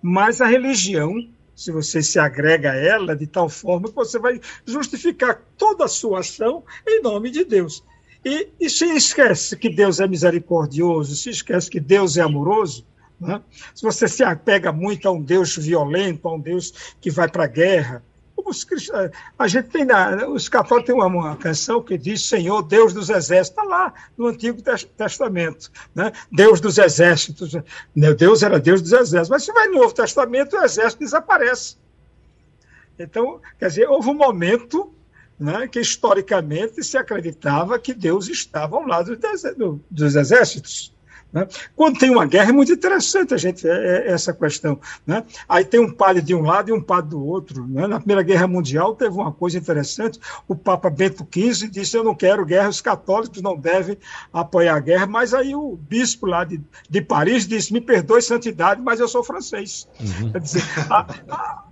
mas 0.00 0.40
a 0.40 0.46
religião, 0.46 1.12
se 1.54 1.72
você 1.72 2.02
se 2.02 2.18
agrega 2.18 2.70
a 2.70 2.76
ela 2.76 3.16
de 3.16 3.26
tal 3.26 3.48
forma 3.48 3.88
que 3.88 3.94
você 3.94 4.18
vai 4.18 4.40
justificar 4.64 5.42
toda 5.58 5.84
a 5.84 5.88
sua 5.88 6.20
ação 6.20 6.62
em 6.86 7.02
nome 7.02 7.30
de 7.30 7.44
Deus. 7.44 7.84
E, 8.24 8.48
e 8.60 8.68
se 8.68 8.84
esquece 8.94 9.56
que 9.56 9.70
Deus 9.70 10.00
é 10.00 10.06
misericordioso, 10.06 11.16
se 11.16 11.30
esquece 11.30 11.70
que 11.70 11.80
Deus 11.80 12.16
é 12.16 12.20
amoroso, 12.20 12.86
né? 13.18 13.40
se 13.74 13.82
você 13.82 14.06
se 14.06 14.22
apega 14.22 14.72
muito 14.72 15.08
a 15.08 15.10
um 15.10 15.22
Deus 15.22 15.56
violento, 15.56 16.28
a 16.28 16.34
um 16.34 16.40
Deus 16.40 16.94
que 17.00 17.10
vai 17.10 17.28
para 17.28 17.44
a 17.44 17.48
guerra, 17.48 18.02
os 18.36 18.66
a 19.38 19.46
gente 19.46 19.68
tem 19.68 19.84
na, 19.84 20.26
os 20.28 20.48
católicos 20.48 20.86
têm 20.86 20.94
uma, 20.94 21.06
uma, 21.06 21.36
canção 21.36 21.82
que 21.82 21.96
diz 21.96 22.26
Senhor 22.26 22.62
Deus 22.62 22.92
dos 22.92 23.10
exércitos, 23.10 23.58
está 23.58 23.62
lá 23.62 23.92
no 24.16 24.26
Antigo 24.26 24.62
Testamento, 24.96 25.70
né? 25.94 26.10
Deus 26.32 26.60
dos 26.60 26.78
exércitos, 26.78 27.52
meu 27.94 28.14
Deus 28.14 28.42
era 28.42 28.58
Deus 28.58 28.80
dos 28.80 28.92
exércitos, 28.92 29.28
mas 29.28 29.44
se 29.44 29.52
vai 29.52 29.68
no 29.68 29.80
Novo 29.80 29.94
Testamento 29.94 30.56
o 30.56 30.64
exército 30.64 31.00
desaparece. 31.00 31.76
Então, 32.98 33.40
quer 33.58 33.68
dizer, 33.68 33.88
houve 33.88 34.08
um 34.10 34.14
momento 34.14 34.92
né, 35.40 35.66
que 35.66 35.80
historicamente 35.80 36.84
se 36.84 36.98
acreditava 36.98 37.78
que 37.78 37.94
Deus 37.94 38.28
estava 38.28 38.76
ao 38.76 38.86
lado 38.86 39.18
dos 39.90 40.14
exércitos. 40.14 40.94
Né? 41.32 41.46
Quando 41.76 41.98
tem 41.98 42.10
uma 42.10 42.26
guerra, 42.26 42.50
é 42.50 42.52
muito 42.52 42.72
interessante 42.72 43.32
a 43.32 43.36
gente 43.36 43.66
é, 43.66 43.70
é, 43.70 44.10
essa 44.10 44.32
questão. 44.32 44.78
Né? 45.06 45.24
Aí 45.48 45.64
tem 45.64 45.80
um 45.80 45.92
padre 45.92 46.20
de 46.20 46.34
um 46.34 46.42
lado 46.42 46.70
e 46.70 46.72
um 46.72 46.82
padre 46.82 47.10
do 47.10 47.24
outro. 47.24 47.66
Né? 47.66 47.86
Na 47.86 47.98
Primeira 47.98 48.22
Guerra 48.22 48.48
Mundial 48.48 48.94
teve 48.94 49.14
uma 49.14 49.32
coisa 49.32 49.56
interessante: 49.56 50.18
o 50.48 50.56
Papa 50.56 50.90
Bento 50.90 51.26
XV 51.32 51.68
disse: 51.68 51.96
Eu 51.96 52.04
não 52.04 52.14
quero 52.14 52.44
guerra, 52.44 52.68
os 52.68 52.80
católicos 52.80 53.40
não 53.40 53.56
devem 53.56 53.96
apoiar 54.32 54.74
a 54.74 54.80
guerra. 54.80 55.06
Mas 55.06 55.32
aí 55.32 55.54
o 55.54 55.76
bispo 55.76 56.26
lá 56.26 56.44
de, 56.44 56.60
de 56.88 57.00
Paris 57.00 57.46
disse: 57.46 57.72
Me 57.72 57.80
perdoe, 57.80 58.20
santidade, 58.20 58.82
mas 58.82 58.98
eu 58.98 59.06
sou 59.08 59.22
francês. 59.22 59.88
Uhum. 60.00 60.32
Quer 60.32 60.40
dizer, 60.40 60.62
a, 60.90 61.06
a, 61.30 61.64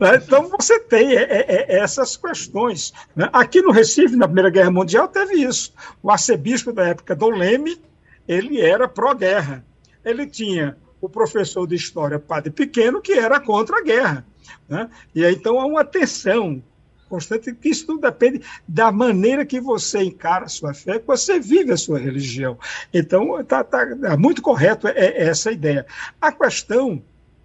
é. 0.00 0.16
Então 0.16 0.48
você 0.48 0.80
tem 0.80 1.16
é, 1.16 1.22
é, 1.22 1.46
é, 1.48 1.78
essas 1.78 2.16
questões. 2.16 2.92
Né? 3.14 3.28
Aqui 3.32 3.60
no 3.62 3.70
Recife, 3.70 4.16
na 4.16 4.26
Primeira 4.26 4.50
Guerra 4.50 4.70
Mundial, 4.70 5.08
teve 5.08 5.34
isso. 5.34 5.72
O 6.02 6.10
arcebispo 6.10 6.72
da 6.72 6.88
época, 6.88 7.14
Dom 7.14 7.30
Leme, 7.30 7.80
ele 8.26 8.60
era 8.60 8.88
pró-guerra. 8.88 9.64
Ele 10.04 10.26
tinha 10.26 10.76
o 11.00 11.08
professor 11.08 11.66
de 11.66 11.74
história, 11.74 12.18
Padre 12.18 12.50
Pequeno, 12.50 13.00
que 13.00 13.12
era 13.12 13.40
contra 13.40 13.78
a 13.78 13.82
guerra. 13.82 14.26
Né? 14.68 14.88
E 15.14 15.24
aí, 15.24 15.34
então 15.34 15.60
há 15.60 15.66
uma 15.66 15.84
tensão 15.84 16.62
constante, 17.08 17.54
que 17.54 17.68
isso 17.68 17.86
tudo 17.86 18.00
depende 18.00 18.40
da 18.66 18.90
maneira 18.90 19.44
que 19.44 19.60
você 19.60 20.02
encara 20.02 20.46
a 20.46 20.48
sua 20.48 20.74
fé, 20.74 20.98
que 20.98 21.06
você 21.06 21.38
vive 21.38 21.72
a 21.72 21.76
sua 21.76 21.98
religião. 21.98 22.58
Então, 22.92 23.40
está 23.40 23.62
tá, 23.62 23.86
tá 23.94 24.16
muito 24.16 24.42
correto 24.42 24.88
essa 24.88 25.52
ideia. 25.52 25.86
A 26.20 26.32
questão 26.32 27.02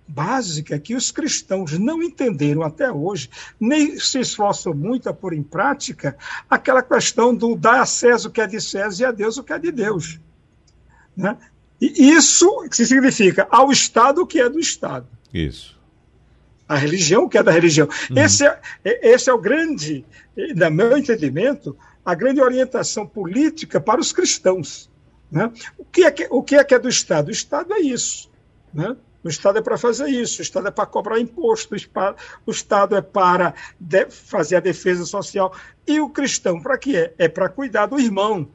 básica 0.10 0.80
que 0.80 0.96
os 0.96 1.12
cristãos 1.12 1.78
não 1.78 2.02
entenderam 2.02 2.64
até 2.64 2.92
hoje, 2.92 3.30
nem 3.60 4.00
se 4.00 4.20
esforçam 4.20 4.74
muito 4.74 5.08
a 5.08 5.14
pôr 5.14 5.34
em 5.34 5.44
prática, 5.44 6.18
aquela 6.50 6.82
questão 6.82 7.34
do 7.34 7.56
dar 7.56 7.82
a 7.82 7.86
César 7.86 8.28
o 8.28 8.32
que 8.32 8.42
é 8.42 8.48
de 8.48 8.60
César 8.60 9.04
e 9.04 9.06
a 9.06 9.12
Deus 9.12 9.38
o 9.38 9.44
que 9.44 9.54
é 9.54 9.60
de 9.60 9.72
Deus. 9.72 10.20
Né? 11.16 11.38
E 11.80 12.12
isso 12.12 12.66
significa 12.72 13.48
ao 13.52 13.72
Estado 13.72 14.22
o 14.22 14.28
que 14.28 14.42
é 14.42 14.50
do 14.50 14.60
Estado. 14.60 15.08
Isso. 15.34 15.80
A 16.68 16.76
religião 16.76 17.26
o 17.26 17.30
que 17.30 17.38
é 17.38 17.44
da 17.44 17.52
religião. 17.52 17.88
Uhum. 18.10 18.18
Esse, 18.18 18.46
é, 18.46 18.60
esse 18.84 19.30
é 19.30 19.34
o 19.34 19.40
grande, 19.40 20.04
no 20.56 20.72
meu 20.72 20.98
entendimento, 20.98 21.78
a 22.04 22.16
grande 22.16 22.42
orientação 22.42 23.06
política 23.06 23.80
para 23.80 24.02
os 24.02 24.12
cristãos. 24.12 24.90
Né? 25.32 25.52
O, 25.78 25.86
que 25.86 26.04
é 26.04 26.12
que, 26.12 26.28
o 26.32 26.42
que 26.42 26.56
é 26.56 26.64
que 26.64 26.74
é 26.74 26.80
do 26.80 26.90
Estado? 26.90 27.28
O 27.28 27.32
Estado 27.32 27.74
é 27.74 27.80
isso. 27.80 28.30
Né? 28.74 28.96
O 29.24 29.28
Estado 29.28 29.60
é 29.60 29.62
para 29.62 29.78
fazer 29.78 30.08
isso, 30.08 30.40
o 30.40 30.42
Estado 30.42 30.68
é 30.70 30.72
para 30.72 30.86
cobrar 30.86 31.20
imposto, 31.20 31.76
o 32.46 32.52
Estado 32.52 32.96
é 32.96 33.02
para 33.02 33.54
fazer 34.10 34.56
a 34.56 34.60
defesa 34.62 35.06
social. 35.06 35.54
E 35.86 36.00
o 36.00 36.10
cristão, 36.10 36.62
para 36.62 36.78
que 36.78 36.96
é? 36.96 37.14
É 37.18 37.28
para 37.28 37.50
cuidar 37.50 37.88
do 37.88 38.00
irmão. 38.00 38.48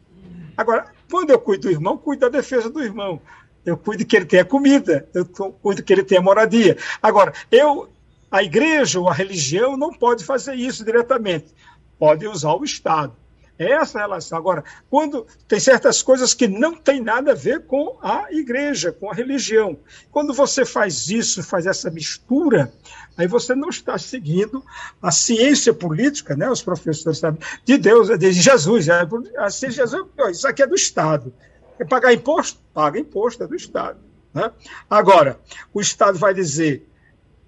Agora, 0.56 0.86
quando 1.10 1.30
eu 1.30 1.38
cuido 1.38 1.68
do 1.68 1.70
irmão, 1.70 1.98
cuido 1.98 2.20
da 2.20 2.28
defesa 2.28 2.70
do 2.70 2.82
irmão. 2.82 3.20
Eu 3.64 3.76
cuido 3.76 4.04
que 4.04 4.16
ele 4.16 4.26
tenha 4.26 4.44
comida, 4.44 5.08
eu 5.14 5.24
cuido 5.26 5.82
que 5.82 5.92
ele 5.92 6.04
tenha 6.04 6.20
moradia. 6.20 6.76
Agora, 7.02 7.32
eu, 7.50 7.88
a 8.30 8.42
igreja 8.42 9.00
ou 9.00 9.08
a 9.08 9.12
religião 9.12 9.76
não 9.76 9.92
pode 9.92 10.24
fazer 10.24 10.54
isso 10.54 10.84
diretamente. 10.84 11.46
Pode 11.98 12.26
usar 12.26 12.52
o 12.52 12.64
Estado. 12.64 13.14
É 13.58 13.70
essa 13.72 14.00
relação. 14.00 14.36
Agora, 14.36 14.64
quando 14.90 15.26
tem 15.46 15.60
certas 15.60 16.02
coisas 16.02 16.34
que 16.34 16.48
não 16.48 16.74
tem 16.74 17.00
nada 17.00 17.32
a 17.32 17.34
ver 17.34 17.66
com 17.66 17.96
a 18.02 18.26
igreja, 18.30 18.90
com 18.90 19.10
a 19.10 19.14
religião. 19.14 19.78
Quando 20.10 20.34
você 20.34 20.64
faz 20.64 21.08
isso, 21.08 21.42
faz 21.42 21.64
essa 21.64 21.90
mistura, 21.90 22.72
aí 23.16 23.28
você 23.28 23.54
não 23.54 23.68
está 23.68 23.96
seguindo 23.96 24.64
a 25.00 25.12
ciência 25.12 25.72
política, 25.72 26.36
né? 26.36 26.50
Os 26.50 26.62
professores 26.62 27.18
sabem, 27.18 27.40
de 27.64 27.78
Deus, 27.78 28.08
de 28.18 28.32
Jesus. 28.32 28.88
A 28.90 29.50
ciência 29.50 29.84
de 29.84 29.90
Jesus, 29.92 30.08
isso 30.32 30.48
aqui 30.48 30.62
é 30.62 30.66
do 30.66 30.74
Estado. 30.74 31.32
É 31.78 31.84
pagar 31.84 32.12
imposto? 32.12 32.60
Paga 32.72 32.98
imposto, 32.98 33.44
é 33.44 33.46
do 33.46 33.54
Estado. 33.54 33.98
Né? 34.32 34.50
Agora, 34.90 35.38
o 35.72 35.80
Estado 35.80 36.18
vai 36.18 36.34
dizer 36.34 36.88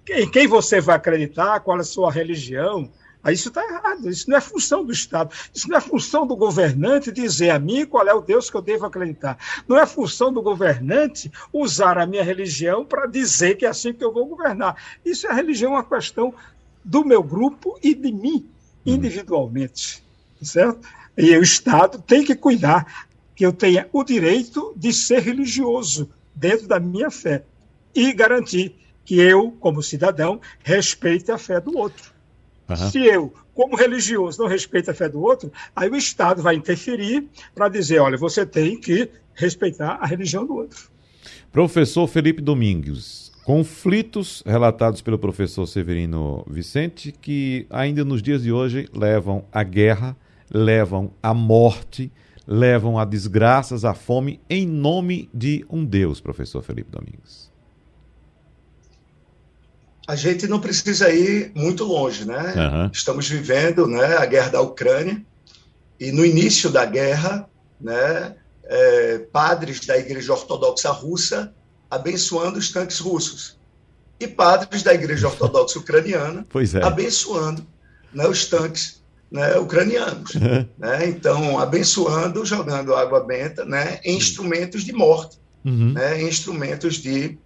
em 0.09 0.29
quem 0.29 0.47
você 0.47 0.79
vai 0.79 0.95
acreditar, 0.95 1.59
qual 1.59 1.77
é 1.77 1.81
a 1.81 1.83
sua 1.83 2.09
religião, 2.09 2.89
Aí 3.27 3.33
isso 3.33 3.49
está 3.49 3.61
errado, 3.61 4.09
isso 4.09 4.29
não 4.29 4.37
é 4.37 4.39
função 4.39 4.85
do 4.85 4.91
Estado, 4.93 5.35
isso 5.53 5.67
não 5.67 5.75
é 5.75 5.81
função 5.81 6.25
do 6.25 6.33
governante 6.33 7.11
dizer 7.11 7.49
a 7.49 7.59
mim 7.59 7.85
qual 7.85 8.07
é 8.07 8.13
o 8.13 8.21
Deus 8.21 8.49
que 8.49 8.55
eu 8.55 8.61
devo 8.61 8.85
acreditar. 8.85 9.37
Não 9.67 9.77
é 9.77 9.85
função 9.85 10.31
do 10.31 10.41
governante 10.41 11.29
usar 11.51 11.97
a 11.97 12.05
minha 12.07 12.23
religião 12.23 12.85
para 12.85 13.05
dizer 13.05 13.57
que 13.57 13.65
é 13.65 13.67
assim 13.67 13.91
que 13.91 14.01
eu 14.01 14.13
vou 14.13 14.25
governar. 14.27 14.81
Isso 15.03 15.27
é 15.27 15.31
a 15.31 15.33
religião, 15.33 15.73
uma 15.73 15.83
questão 15.83 16.33
do 16.85 17.03
meu 17.03 17.21
grupo 17.21 17.77
e 17.83 17.93
de 17.93 18.13
mim, 18.13 18.49
individualmente. 18.85 20.01
Certo? 20.41 20.87
E 21.17 21.35
o 21.35 21.43
Estado 21.43 22.01
tem 22.01 22.23
que 22.23 22.33
cuidar 22.33 23.09
que 23.35 23.45
eu 23.45 23.51
tenha 23.51 23.89
o 23.91 24.05
direito 24.05 24.71
de 24.73 24.93
ser 24.93 25.19
religioso 25.19 26.09
dentro 26.33 26.65
da 26.65 26.79
minha 26.79 27.11
fé 27.11 27.43
e 27.93 28.13
garantir 28.13 28.73
que 29.03 29.19
eu, 29.19 29.51
como 29.59 29.83
cidadão, 29.83 30.39
respeite 30.63 31.29
a 31.29 31.37
fé 31.37 31.59
do 31.59 31.77
outro. 31.77 32.15
Uhum. 32.69 32.75
Se 32.75 32.99
eu, 32.99 33.33
como 33.53 33.75
religioso, 33.75 34.41
não 34.41 34.47
respeito 34.47 34.91
a 34.91 34.93
fé 34.93 35.07
do 35.07 35.21
outro, 35.21 35.51
aí 35.75 35.89
o 35.89 35.95
Estado 35.95 36.41
vai 36.41 36.55
interferir 36.55 37.27
para 37.55 37.69
dizer: 37.69 37.99
olha, 37.99 38.17
você 38.17 38.45
tem 38.45 38.79
que 38.79 39.09
respeitar 39.33 39.97
a 40.01 40.05
religião 40.05 40.45
do 40.45 40.55
outro. 40.55 40.89
Professor 41.51 42.07
Felipe 42.07 42.41
Domingues, 42.41 43.31
conflitos 43.45 44.43
relatados 44.45 45.01
pelo 45.01 45.17
professor 45.17 45.65
Severino 45.65 46.45
Vicente 46.47 47.11
que 47.11 47.65
ainda 47.69 48.03
nos 48.03 48.21
dias 48.21 48.43
de 48.43 48.51
hoje 48.51 48.89
levam 48.93 49.45
à 49.51 49.63
guerra, 49.63 50.15
levam 50.53 51.11
à 51.23 51.33
morte, 51.33 52.11
levam 52.45 52.99
a 52.99 53.05
desgraças, 53.05 53.85
à 53.85 53.93
fome, 53.93 54.39
em 54.49 54.67
nome 54.67 55.29
de 55.33 55.65
um 55.69 55.85
Deus, 55.85 56.19
professor 56.19 56.61
Felipe 56.61 56.91
Domingues 56.91 57.47
a 60.07 60.15
gente 60.15 60.47
não 60.47 60.61
precisa 60.61 61.09
ir 61.09 61.51
muito 61.53 61.83
longe, 61.83 62.23
né? 62.23 62.53
Uhum. 62.55 62.89
Estamos 62.93 63.27
vivendo, 63.27 63.85
né, 63.85 64.15
a 64.15 64.25
guerra 64.25 64.51
da 64.51 64.61
Ucrânia 64.61 65.21
e 65.99 66.13
no 66.13 66.25
início 66.25 66.69
da 66.69 66.85
guerra, 66.85 67.47
né, 67.79 68.35
é, 68.63 69.19
padres 69.31 69.85
da 69.85 69.97
Igreja 69.97 70.31
Ortodoxa 70.31 70.89
Russa 70.91 71.53
abençoando 71.91 72.57
os 72.57 72.71
tanques 72.71 72.99
russos 72.99 73.57
e 74.19 74.27
padres 74.27 74.81
da 74.81 74.93
Igreja 74.93 75.27
Ortodoxa 75.27 75.79
Ucraniana 75.79 76.45
é. 76.55 76.85
abençoando 76.85 77.67
né, 78.13 78.25
os 78.27 78.45
tanques 78.45 79.01
né, 79.29 79.57
ucranianos, 79.57 80.35
uhum. 80.35 80.65
né? 80.77 81.05
Então 81.09 81.59
abençoando, 81.59 82.45
jogando 82.45 82.95
água 82.95 83.19
benta, 83.19 83.65
né, 83.65 83.99
em 84.05 84.15
instrumentos 84.15 84.85
de 84.85 84.93
morte, 84.93 85.37
uhum. 85.65 85.91
né, 85.91 86.21
em 86.21 86.29
instrumentos 86.29 86.95
de 86.95 87.37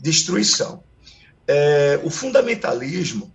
destruição 0.00 0.82
é, 1.46 2.00
o 2.02 2.10
fundamentalismo 2.10 3.32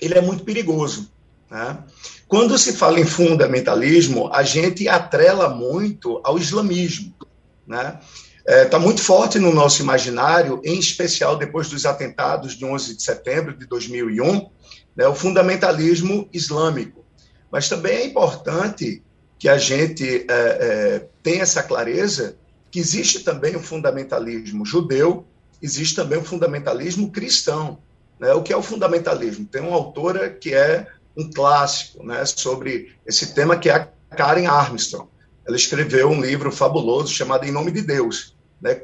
ele 0.00 0.14
é 0.14 0.20
muito 0.20 0.44
perigoso. 0.44 1.10
Né? 1.50 1.78
Quando 2.26 2.58
se 2.58 2.72
fala 2.72 2.98
em 2.98 3.04
fundamentalismo, 3.04 4.28
a 4.32 4.42
gente 4.42 4.88
atrela 4.88 5.48
muito 5.48 6.20
ao 6.24 6.38
islamismo. 6.38 7.14
Está 7.68 7.82
né? 7.84 8.00
é, 8.44 8.64
tá 8.64 8.78
muito 8.78 9.00
forte 9.00 9.38
no 9.38 9.52
nosso 9.52 9.82
imaginário, 9.82 10.60
em 10.64 10.78
especial 10.78 11.36
depois 11.36 11.68
dos 11.68 11.86
atentados 11.86 12.56
de 12.56 12.64
11 12.64 12.96
de 12.96 13.02
setembro 13.02 13.56
de 13.56 13.66
2001, 13.66 14.48
né, 14.96 15.06
o 15.06 15.14
fundamentalismo 15.14 16.28
islâmico. 16.32 17.04
Mas 17.50 17.68
também 17.68 17.98
é 17.98 18.06
importante 18.06 19.02
que 19.38 19.48
a 19.48 19.58
gente 19.58 20.04
é, 20.06 20.24
é, 20.28 21.08
tenha 21.22 21.42
essa 21.42 21.62
clareza 21.62 22.36
que 22.70 22.78
existe 22.78 23.20
também 23.20 23.54
o 23.54 23.60
fundamentalismo 23.60 24.64
judeu, 24.64 25.26
existe 25.62 25.94
também 25.94 26.18
o 26.18 26.24
fundamentalismo 26.24 27.10
cristão. 27.10 27.78
Né? 28.18 28.32
O 28.34 28.42
que 28.42 28.52
é 28.52 28.56
o 28.56 28.62
fundamentalismo? 28.62 29.46
Tem 29.46 29.62
uma 29.62 29.76
autora 29.76 30.28
que 30.28 30.52
é 30.52 30.86
um 31.16 31.30
clássico 31.30 32.04
né, 32.04 32.24
sobre 32.24 32.94
esse 33.06 33.34
tema, 33.34 33.56
que 33.56 33.70
é 33.70 33.74
a 33.74 33.88
Karen 34.16 34.46
Armstrong. 34.46 35.08
Ela 35.46 35.56
escreveu 35.56 36.08
um 36.08 36.20
livro 36.20 36.50
fabuloso 36.50 37.12
chamado 37.12 37.44
Em 37.44 37.52
Nome 37.52 37.70
de 37.70 37.82
Deus. 37.82 38.36
Né? 38.60 38.82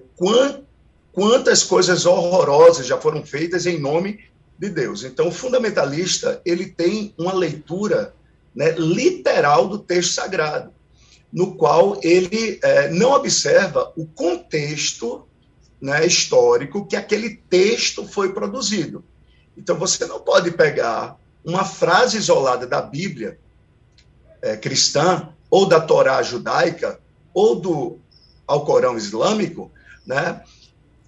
Quantas 1.12 1.62
coisas 1.62 2.06
horrorosas 2.06 2.86
já 2.86 2.98
foram 2.98 3.24
feitas 3.24 3.66
em 3.66 3.78
nome 3.78 4.20
de 4.58 4.68
Deus. 4.68 5.04
Então, 5.04 5.28
o 5.28 5.32
fundamentalista 5.32 6.42
ele 6.44 6.66
tem 6.66 7.14
uma 7.16 7.32
leitura 7.32 8.12
né, 8.54 8.72
literal 8.72 9.68
do 9.68 9.78
texto 9.78 10.14
sagrado, 10.14 10.72
no 11.32 11.54
qual 11.54 12.00
ele 12.02 12.58
é, 12.62 12.90
não 12.90 13.12
observa 13.12 13.92
o 13.96 14.04
contexto 14.04 15.27
né, 15.80 16.06
histórico 16.06 16.86
que 16.86 16.96
aquele 16.96 17.36
texto 17.48 18.06
foi 18.06 18.32
produzido. 18.32 19.04
Então 19.56 19.76
você 19.76 20.06
não 20.06 20.20
pode 20.20 20.50
pegar 20.52 21.16
uma 21.44 21.64
frase 21.64 22.16
isolada 22.16 22.66
da 22.66 22.80
Bíblia 22.82 23.38
é, 24.42 24.56
cristã 24.56 25.28
ou 25.50 25.66
da 25.66 25.80
Torá 25.80 26.22
judaica 26.22 27.00
ou 27.32 27.56
do 27.56 27.98
Alcorão 28.46 28.96
islâmico, 28.96 29.70
né? 30.06 30.42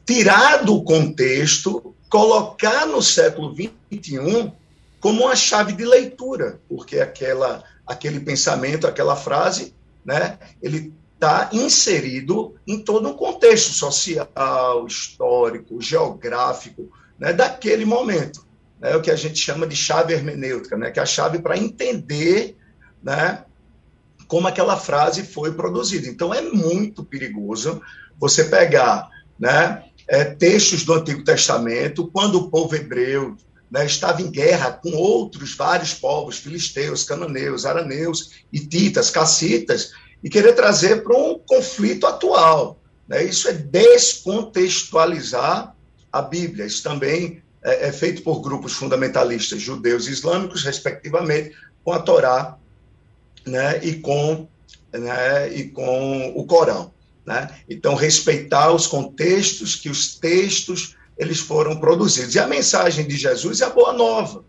tirar 0.04 0.64
do 0.64 0.82
contexto, 0.82 1.94
colocar 2.08 2.86
no 2.86 3.00
século 3.00 3.54
XXI 3.54 4.52
como 4.98 5.24
uma 5.24 5.36
chave 5.36 5.72
de 5.72 5.84
leitura, 5.84 6.60
porque 6.68 6.98
aquela, 6.98 7.62
aquele 7.86 8.20
pensamento, 8.20 8.86
aquela 8.86 9.16
frase, 9.16 9.72
né, 10.04 10.38
ele 10.60 10.92
está 11.20 11.50
inserido 11.52 12.54
em 12.66 12.78
todo 12.78 13.06
um 13.10 13.12
contexto 13.12 13.74
social, 13.74 14.86
histórico, 14.86 15.78
geográfico, 15.78 16.90
né, 17.18 17.30
daquele 17.34 17.84
momento. 17.84 18.46
Né, 18.80 18.96
o 18.96 19.02
que 19.02 19.10
a 19.10 19.16
gente 19.16 19.38
chama 19.38 19.66
de 19.66 19.76
chave 19.76 20.14
hermenêutica, 20.14 20.78
né, 20.78 20.90
que 20.90 20.98
é 20.98 21.02
a 21.02 21.06
chave 21.06 21.38
para 21.38 21.58
entender 21.58 22.56
né, 23.02 23.44
como 24.26 24.48
aquela 24.48 24.78
frase 24.78 25.22
foi 25.22 25.52
produzida. 25.52 26.08
Então, 26.08 26.32
é 26.32 26.40
muito 26.40 27.04
perigoso 27.04 27.82
você 28.18 28.44
pegar 28.44 29.10
né, 29.38 29.84
é, 30.08 30.24
textos 30.24 30.84
do 30.84 30.94
Antigo 30.94 31.22
Testamento, 31.22 32.10
quando 32.10 32.36
o 32.36 32.50
povo 32.50 32.74
hebreu 32.74 33.36
né, 33.70 33.84
estava 33.84 34.22
em 34.22 34.30
guerra 34.30 34.72
com 34.72 34.92
outros 34.92 35.54
vários 35.54 35.92
povos, 35.92 36.38
filisteus, 36.38 37.04
cananeus, 37.04 37.66
araneus, 37.66 38.42
hititas, 38.50 39.10
cacitas, 39.10 39.92
e 40.22 40.28
querer 40.28 40.52
trazer 40.54 41.02
para 41.02 41.16
um 41.16 41.38
conflito 41.38 42.06
atual. 42.06 42.78
Né? 43.08 43.24
Isso 43.24 43.48
é 43.48 43.52
descontextualizar 43.52 45.74
a 46.12 46.22
Bíblia. 46.22 46.66
Isso 46.66 46.82
também 46.82 47.42
é, 47.62 47.88
é, 47.88 47.92
feito 47.92 48.22
por 48.22 48.40
grupos 48.40 48.74
fundamentalistas 48.74 49.60
judeus 49.60 50.06
e 50.06 50.12
islâmicos, 50.12 50.64
respectivamente, 50.64 51.54
com 51.84 51.92
a 51.92 52.00
Torá 52.00 52.56
né, 53.46 53.80
e, 53.82 53.94
com, 53.94 54.46
né, 54.92 55.52
e 55.52 55.68
com 55.68 56.32
o 56.36 56.44
Corão. 56.44 56.92
Né? 57.26 57.48
Então, 57.68 57.94
respeitar 57.94 58.72
os 58.72 58.86
contextos 58.86 59.76
que 59.76 59.88
os 59.88 60.18
textos 60.18 60.96
eles 61.18 61.38
foram 61.38 61.78
produzidos. 61.78 62.34
E 62.34 62.38
a 62.38 62.46
mensagem 62.46 63.06
de 63.06 63.16
Jesus 63.16 63.60
é 63.60 63.66
a 63.66 63.70
boa 63.70 63.92
nova. 63.92 64.42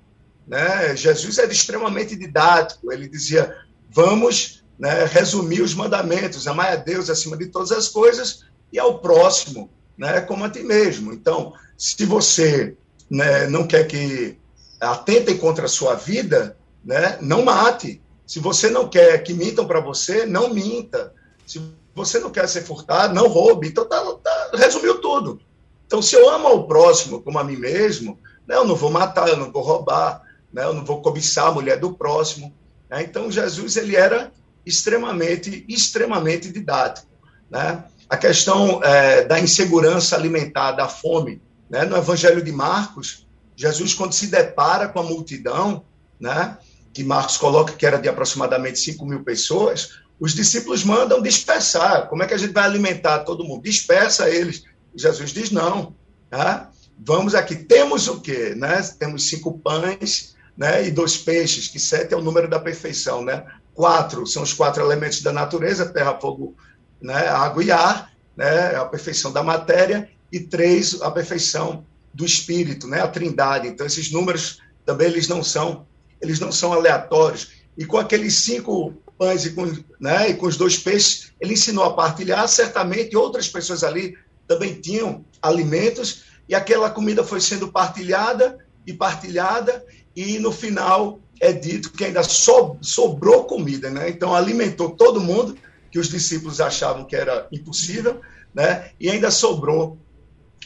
Né? 0.47 0.95
Jesus 0.95 1.37
era 1.37 1.51
extremamente 1.51 2.15
didático, 2.15 2.93
ele 2.93 3.09
dizia: 3.09 3.53
vamos 3.89 4.60
né, 4.81 5.05
resumir 5.05 5.61
os 5.61 5.75
mandamentos, 5.75 6.47
amar 6.47 6.73
a 6.73 6.75
Deus 6.75 7.07
acima 7.07 7.37
de 7.37 7.45
todas 7.45 7.71
as 7.71 7.87
coisas 7.87 8.45
e 8.73 8.79
ao 8.79 8.97
próximo 8.97 9.69
né, 9.95 10.19
como 10.21 10.43
a 10.43 10.49
ti 10.49 10.63
mesmo. 10.63 11.13
Então, 11.13 11.53
se 11.77 12.03
você 12.03 12.75
né, 13.07 13.45
não 13.45 13.67
quer 13.67 13.85
que 13.85 14.39
atentem 14.79 15.37
contra 15.37 15.65
a 15.65 15.69
sua 15.69 15.93
vida, 15.93 16.57
né, 16.83 17.19
não 17.21 17.45
mate. 17.45 18.01
Se 18.25 18.39
você 18.39 18.71
não 18.71 18.89
quer 18.89 19.21
que 19.21 19.35
mintam 19.35 19.67
para 19.67 19.79
você, 19.79 20.25
não 20.25 20.51
minta. 20.51 21.13
Se 21.45 21.61
você 21.93 22.17
não 22.17 22.31
quer 22.31 22.49
ser 22.49 22.63
furtado, 22.63 23.13
não 23.13 23.27
roube. 23.27 23.67
Então, 23.67 23.85
tá, 23.85 24.03
tá, 24.23 24.51
resumiu 24.55 24.99
tudo. 24.99 25.39
Então, 25.85 26.01
se 26.01 26.15
eu 26.15 26.27
amo 26.27 26.47
ao 26.47 26.65
próximo 26.65 27.21
como 27.21 27.37
a 27.37 27.43
mim 27.43 27.57
mesmo, 27.57 28.17
né, 28.47 28.55
eu 28.55 28.65
não 28.65 28.75
vou 28.75 28.89
matar, 28.89 29.27
eu 29.27 29.37
não 29.37 29.51
vou 29.51 29.61
roubar, 29.61 30.23
né, 30.51 30.63
eu 30.63 30.73
não 30.73 30.83
vou 30.83 31.03
cobiçar 31.03 31.49
a 31.49 31.51
mulher 31.51 31.79
do 31.79 31.93
próximo. 31.93 32.51
Né? 32.89 33.03
Então, 33.03 33.29
Jesus 33.29 33.77
ele 33.77 33.95
era 33.95 34.31
extremamente, 34.65 35.65
extremamente 35.67 36.51
didático. 36.51 37.07
Né? 37.49 37.83
A 38.09 38.17
questão 38.17 38.81
é, 38.83 39.25
da 39.25 39.39
insegurança 39.39 40.15
alimentar, 40.15 40.73
da 40.73 40.87
fome, 40.87 41.41
né? 41.69 41.85
no 41.85 41.97
Evangelho 41.97 42.43
de 42.43 42.51
Marcos, 42.51 43.25
Jesus, 43.55 43.93
quando 43.93 44.13
se 44.13 44.27
depara 44.27 44.87
com 44.89 44.99
a 44.99 45.03
multidão, 45.03 45.85
né, 46.19 46.57
que 46.93 47.03
Marcos 47.03 47.37
coloca 47.37 47.73
que 47.73 47.85
era 47.85 47.97
de 47.97 48.09
aproximadamente 48.09 48.79
5 48.79 49.05
mil 49.05 49.23
pessoas, 49.23 49.99
os 50.19 50.33
discípulos 50.33 50.83
mandam 50.83 51.21
dispersar. 51.21 52.07
Como 52.07 52.23
é 52.23 52.27
que 52.27 52.33
a 52.33 52.37
gente 52.37 52.53
vai 52.53 52.63
alimentar 52.63 53.19
todo 53.19 53.43
mundo? 53.43 53.63
Dispersa 53.63 54.29
eles. 54.29 54.63
Jesus 54.95 55.31
diz: 55.31 55.51
não. 55.51 55.95
Tá? 56.29 56.69
Vamos 56.97 57.33
aqui. 57.33 57.55
Temos 57.55 58.07
o 58.07 58.19
quê? 58.19 58.53
Né? 58.55 58.81
Temos 58.99 59.29
cinco 59.29 59.57
pães 59.59 60.35
né? 60.55 60.87
e 60.87 60.91
dois 60.91 61.17
peixes, 61.17 61.67
que 61.67 61.79
sete 61.79 62.13
é 62.13 62.17
o 62.17 62.21
número 62.21 62.47
da 62.47 62.59
perfeição. 62.59 63.23
Né? 63.23 63.43
Quatro 63.73 64.25
são 64.27 64.43
os 64.43 64.53
quatro 64.53 64.83
elementos 64.83 65.21
da 65.21 65.31
natureza: 65.31 65.91
terra, 65.91 66.17
fogo, 66.19 66.55
né? 67.01 67.27
água 67.27 67.63
e 67.63 67.71
ar, 67.71 68.11
né? 68.35 68.75
a 68.75 68.85
perfeição 68.85 69.31
da 69.31 69.43
matéria. 69.43 70.09
E 70.31 70.39
três, 70.39 71.01
a 71.01 71.11
perfeição 71.11 71.85
do 72.13 72.25
espírito, 72.25 72.87
né? 72.87 73.01
a 73.01 73.07
trindade. 73.07 73.67
Então, 73.67 73.85
esses 73.85 74.11
números 74.11 74.59
também 74.85 75.07
eles 75.07 75.27
não 75.27 75.43
são 75.43 75.85
eles 76.21 76.39
não 76.39 76.51
são 76.51 76.71
aleatórios. 76.71 77.49
E 77.77 77.85
com 77.85 77.97
aqueles 77.97 78.35
cinco 78.35 78.93
pães 79.17 79.45
e 79.45 79.51
com, 79.51 79.71
né, 79.99 80.29
e 80.29 80.33
com 80.35 80.45
os 80.45 80.57
dois 80.57 80.77
peixes, 80.77 81.31
ele 81.39 81.53
ensinou 81.53 81.83
a 81.83 81.93
partilhar. 81.93 82.47
Certamente 82.47 83.17
outras 83.17 83.47
pessoas 83.47 83.83
ali 83.83 84.17
também 84.47 84.79
tinham 84.79 85.25
alimentos, 85.41 86.23
e 86.47 86.53
aquela 86.53 86.89
comida 86.89 87.23
foi 87.23 87.39
sendo 87.39 87.71
partilhada 87.71 88.57
e 88.85 88.93
partilhada, 88.93 89.85
e 90.15 90.37
no 90.39 90.51
final 90.51 91.19
é 91.41 91.51
dito 91.51 91.91
que 91.91 92.05
ainda 92.05 92.21
so, 92.23 92.77
sobrou 92.81 93.45
comida, 93.45 93.89
né? 93.89 94.09
Então 94.09 94.35
alimentou 94.35 94.91
todo 94.91 95.19
mundo, 95.19 95.57
que 95.91 95.97
os 95.97 96.07
discípulos 96.07 96.61
achavam 96.61 97.03
que 97.03 97.15
era 97.15 97.47
impossível, 97.51 98.21
né? 98.53 98.91
E 98.99 99.09
ainda 99.09 99.31
sobrou, 99.31 99.97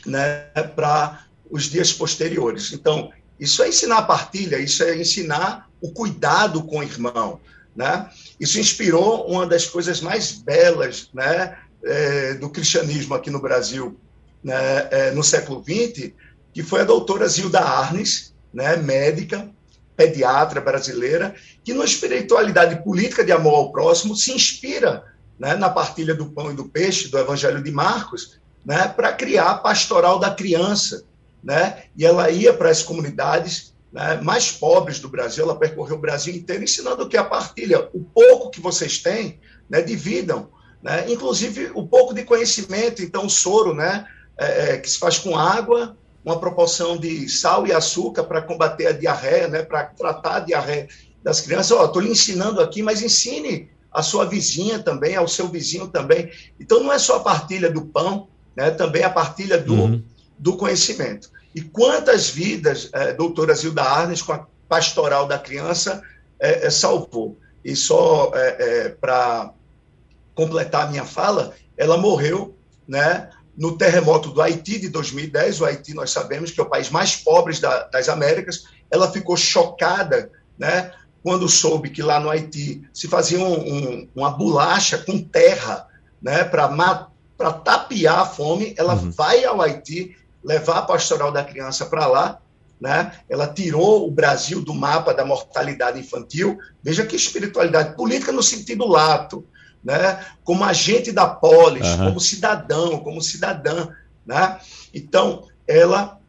né, 0.06 0.42
para 0.76 1.26
os 1.50 1.64
dias 1.64 1.94
posteriores. 1.94 2.74
Então, 2.74 3.12
isso 3.40 3.64
é 3.64 3.70
ensinar 3.70 4.00
a 4.00 4.04
partilha, 4.04 4.60
isso 4.60 4.84
é 4.84 4.98
ensinar 4.98 5.70
o 5.82 5.92
cuidado 5.92 6.62
com 6.64 6.80
o 6.80 6.84
irmão, 6.84 7.40
né? 7.74 8.10
Isso 8.38 8.60
inspirou 8.60 9.28
uma 9.28 9.48
das 9.48 9.66
coisas 9.66 10.02
mais 10.02 10.34
belas, 10.34 11.10
né, 11.14 11.58
é, 11.84 12.34
do 12.34 12.50
cristianismo 12.50 13.16
aqui 13.16 13.32
no 13.32 13.42
Brasil 13.42 13.98
né, 14.44 14.88
é, 14.92 15.12
no 15.12 15.24
século 15.24 15.64
XX, 15.64 16.12
que 16.54 16.62
foi 16.62 16.82
a 16.82 16.86
doutora 16.86 17.28
Zilda 17.28 17.62
Arnes, 17.62 18.34
né, 18.54 18.76
médica, 18.76 19.50
pediatra 19.96 20.60
brasileira, 20.60 21.36
que 21.64 21.74
na 21.74 21.86
espiritualidade 21.86 22.84
política 22.84 23.24
de 23.24 23.32
amor 23.32 23.56
ao 23.56 23.72
próximo 23.72 24.16
se 24.16 24.32
inspira 24.32 25.04
né, 25.40 25.56
na 25.56 25.70
partilha 25.70 26.14
do 26.14 26.28
pão 26.28 26.52
e 26.52 26.56
do 26.56 26.66
peixe 26.66 27.08
do 27.08 27.18
Evangelho 27.18 27.64
de 27.64 27.72
Marcos, 27.72 28.40
né, 28.66 28.88
para 28.88 29.14
criar 29.14 29.52
a 29.52 29.58
pastoral 29.58 30.20
da 30.20 30.32
criança. 30.32 31.04
Né, 31.44 31.84
e 31.96 32.04
ela 32.04 32.30
ia 32.32 32.54
para 32.54 32.70
as 32.70 32.82
comunidades 32.82 33.76
né, 33.94 34.20
mais 34.22 34.52
pobres 34.52 35.00
do 35.00 35.08
Brasil, 35.08 35.44
ela 35.44 35.58
percorreu 35.58 35.96
o 35.96 36.02
Brasil 36.02 36.34
inteiro 36.34 36.64
ensinando 36.64 37.08
que 37.08 37.16
a 37.16 37.24
partilha, 37.24 37.88
o 37.94 38.04
pouco 38.04 38.50
que 38.50 38.60
vocês 38.60 38.98
têm, 38.98 39.40
né, 39.70 39.82
dividam 39.82 40.50
né? 40.86 41.12
Inclusive, 41.12 41.72
o 41.74 41.88
pouco 41.88 42.14
de 42.14 42.24
conhecimento, 42.24 43.02
então, 43.02 43.26
o 43.26 43.30
soro, 43.30 43.74
né? 43.74 44.06
É, 44.38 44.74
é 44.74 44.78
que 44.78 44.88
se 44.88 45.00
faz 45.00 45.18
com 45.18 45.36
água, 45.36 45.98
uma 46.26 46.40
proporção 46.40 46.98
de 46.98 47.30
sal 47.30 47.68
e 47.68 47.72
açúcar 47.72 48.24
para 48.24 48.42
combater 48.42 48.88
a 48.88 48.92
diarreia, 48.92 49.48
né? 49.48 49.62
para 49.62 49.84
tratar 49.84 50.38
a 50.38 50.40
diarreia 50.40 50.88
das 51.24 51.40
crianças. 51.40 51.80
Estou 51.80 52.02
lhe 52.02 52.10
ensinando 52.10 52.60
aqui, 52.60 52.82
mas 52.82 53.04
ensine 53.04 53.70
a 53.94 54.02
sua 54.02 54.26
vizinha 54.26 54.80
também, 54.80 55.16
ao 55.16 55.28
seu 55.28 55.48
vizinho 55.48 55.88
também. 55.88 56.32
Então, 56.60 56.82
não 56.82 56.92
é 56.92 56.98
só 56.98 57.18
a 57.18 57.20
partilha 57.20 57.70
do 57.70 57.86
pão, 57.86 58.28
né? 58.56 58.72
também 58.72 59.04
a 59.04 59.10
partilha 59.10 59.60
do, 59.60 59.74
uhum. 59.76 60.04
do 60.38 60.58
conhecimento. 60.58 61.30
E 61.54 61.62
quantas 61.62 62.30
vidas, 62.30 62.90
é, 62.92 63.14
doutora 63.14 63.54
Zilda 63.54 63.84
Arnes, 63.84 64.22
com 64.22 64.34
a 64.34 64.48
pastoral 64.68 65.28
da 65.28 65.38
criança, 65.38 66.02
é, 66.40 66.66
é, 66.66 66.70
salvou? 66.72 67.38
E 67.64 67.76
só 67.76 68.32
é, 68.34 68.56
é 68.60 68.90
para 68.90 69.54
completar 70.34 70.88
a 70.88 70.90
minha 70.90 71.06
fala, 71.06 71.54
ela 71.78 71.98
morreu 71.98 72.56
né, 72.88 73.30
no 73.58 73.78
terremoto 73.78 74.30
do 74.32 74.42
Haiti 74.42 74.80
de 74.80 74.90
2010. 74.90 75.62
O 75.62 75.66
Haiti, 75.66 75.94
nós 75.94 76.12
sabemos 76.12 76.52
que 76.52 76.60
é 76.60 76.64
o 76.64 76.70
país 76.70 76.90
mais 76.90 77.16
pobre 77.16 77.58
da, 77.60 77.84
das 77.84 78.10
Américas. 78.10 78.66
Ela 78.92 79.12
ficou 79.12 79.38
chocada 79.38 80.30
né, 80.58 80.92
quando 81.24 81.48
soube 81.48 81.90
que 81.90 82.02
lá 82.02 82.20
no 82.20 82.30
Haiti 82.30 82.88
se 82.94 83.08
fazia 83.08 83.40
um, 83.40 83.54
um, 83.54 84.10
uma 84.16 84.32
bolacha 84.32 84.98
com 84.98 85.22
terra 85.22 85.88
né, 86.22 86.44
para 86.44 87.52
tapiar 87.64 88.20
a 88.20 88.26
fome. 88.26 88.74
Ela 88.78 88.96
uhum. 88.96 89.12
vai 89.12 89.44
ao 89.46 89.62
Haiti 89.62 90.16
levar 90.44 90.80
a 90.80 90.84
pastoral 90.84 91.32
da 91.32 91.44
criança 91.44 91.86
para 91.86 92.06
lá. 92.06 92.40
Né? 92.80 93.12
Ela 93.30 93.48
tirou 93.48 94.06
o 94.06 94.12
Brasil 94.12 94.62
do 94.62 94.74
mapa 94.74 95.14
da 95.14 95.24
mortalidade 95.24 96.00
infantil. 96.00 96.60
Veja 96.84 97.06
que 97.06 97.16
espiritualidade 97.16 97.96
política 97.96 98.32
no 98.32 98.44
sentido 98.44 98.86
lato, 98.86 99.46
né? 99.86 100.26
como 100.44 100.64
agente 100.64 101.12
da 101.12 101.28
polis, 101.28 101.88
uhum. 101.88 102.08
como 102.08 102.20
cidadão, 102.20 103.00
como 103.00 103.22
cidadã. 103.22 103.90
Né? 104.26 104.60
Então, 104.92 105.48
ela 105.68 106.20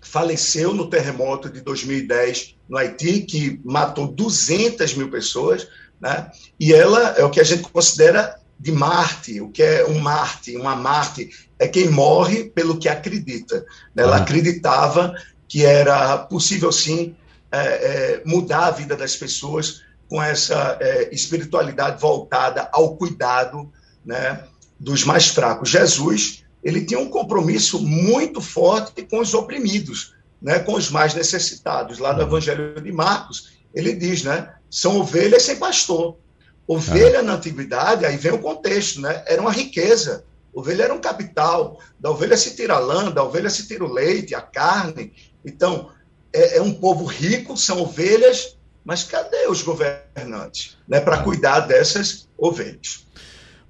faleceu 0.00 0.72
no 0.72 0.88
terremoto 0.88 1.50
de 1.50 1.60
2010 1.60 2.54
no 2.68 2.78
Haiti, 2.78 3.22
que 3.22 3.60
matou 3.64 4.06
200 4.06 4.94
mil 4.94 5.10
pessoas, 5.10 5.66
né? 6.00 6.30
e 6.58 6.72
ela 6.72 7.14
é 7.18 7.24
o 7.24 7.30
que 7.30 7.40
a 7.40 7.44
gente 7.44 7.64
considera 7.64 8.38
de 8.58 8.70
Marte, 8.70 9.40
o 9.40 9.50
que 9.50 9.62
é 9.62 9.84
um 9.84 9.98
Marte, 9.98 10.56
uma 10.56 10.76
Marte, 10.76 11.30
é 11.58 11.66
quem 11.66 11.90
morre 11.90 12.44
pelo 12.44 12.78
que 12.78 12.88
acredita. 12.88 13.66
Né? 13.94 14.04
Ela 14.04 14.16
uhum. 14.16 14.22
acreditava 14.22 15.14
que 15.48 15.64
era 15.64 16.18
possível 16.18 16.70
sim 16.70 17.16
é, 17.50 17.58
é, 17.58 18.22
mudar 18.24 18.66
a 18.66 18.70
vida 18.70 18.96
das 18.96 19.16
pessoas 19.16 19.82
com 20.12 20.22
essa 20.22 20.76
é, 20.78 21.08
espiritualidade 21.10 21.98
voltada 21.98 22.68
ao 22.70 22.98
cuidado 22.98 23.72
né, 24.04 24.44
dos 24.78 25.04
mais 25.04 25.28
fracos. 25.28 25.70
Jesus 25.70 26.44
ele 26.62 26.84
tinha 26.84 27.00
um 27.00 27.08
compromisso 27.08 27.80
muito 27.80 28.38
forte 28.42 29.02
com 29.04 29.20
os 29.20 29.32
oprimidos, 29.32 30.14
né, 30.40 30.58
com 30.58 30.74
os 30.74 30.90
mais 30.90 31.14
necessitados. 31.14 31.98
Lá 31.98 32.12
no 32.12 32.20
Evangelho 32.20 32.78
de 32.78 32.92
Marcos, 32.92 33.54
ele 33.74 33.94
diz, 33.94 34.22
né, 34.22 34.52
são 34.70 35.00
ovelhas 35.00 35.44
sem 35.44 35.56
pastor. 35.56 36.18
Ovelha 36.66 37.22
na 37.22 37.36
antiguidade, 37.36 38.04
aí 38.04 38.18
vem 38.18 38.32
o 38.32 38.38
contexto, 38.38 39.00
né, 39.00 39.24
era 39.26 39.40
uma 39.40 39.50
riqueza. 39.50 40.26
Ovelha 40.52 40.82
era 40.84 40.94
um 40.94 41.00
capital. 41.00 41.80
Da 41.98 42.10
ovelha 42.10 42.36
se 42.36 42.54
tira 42.54 42.74
a 42.74 42.78
lã, 42.78 43.10
da 43.10 43.24
ovelha 43.24 43.48
se 43.48 43.66
tira 43.66 43.82
o 43.82 43.90
leite, 43.90 44.34
a 44.34 44.42
carne. 44.42 45.10
Então, 45.42 45.88
é, 46.34 46.58
é 46.58 46.60
um 46.60 46.74
povo 46.74 47.06
rico, 47.06 47.56
são 47.56 47.80
ovelhas, 47.80 48.58
mas 48.84 49.04
cadê 49.04 49.46
os 49.48 49.62
governantes 49.62 50.76
né, 50.88 51.00
para 51.00 51.22
cuidar 51.22 51.60
dessas 51.60 52.28
ovelhas? 52.36 53.06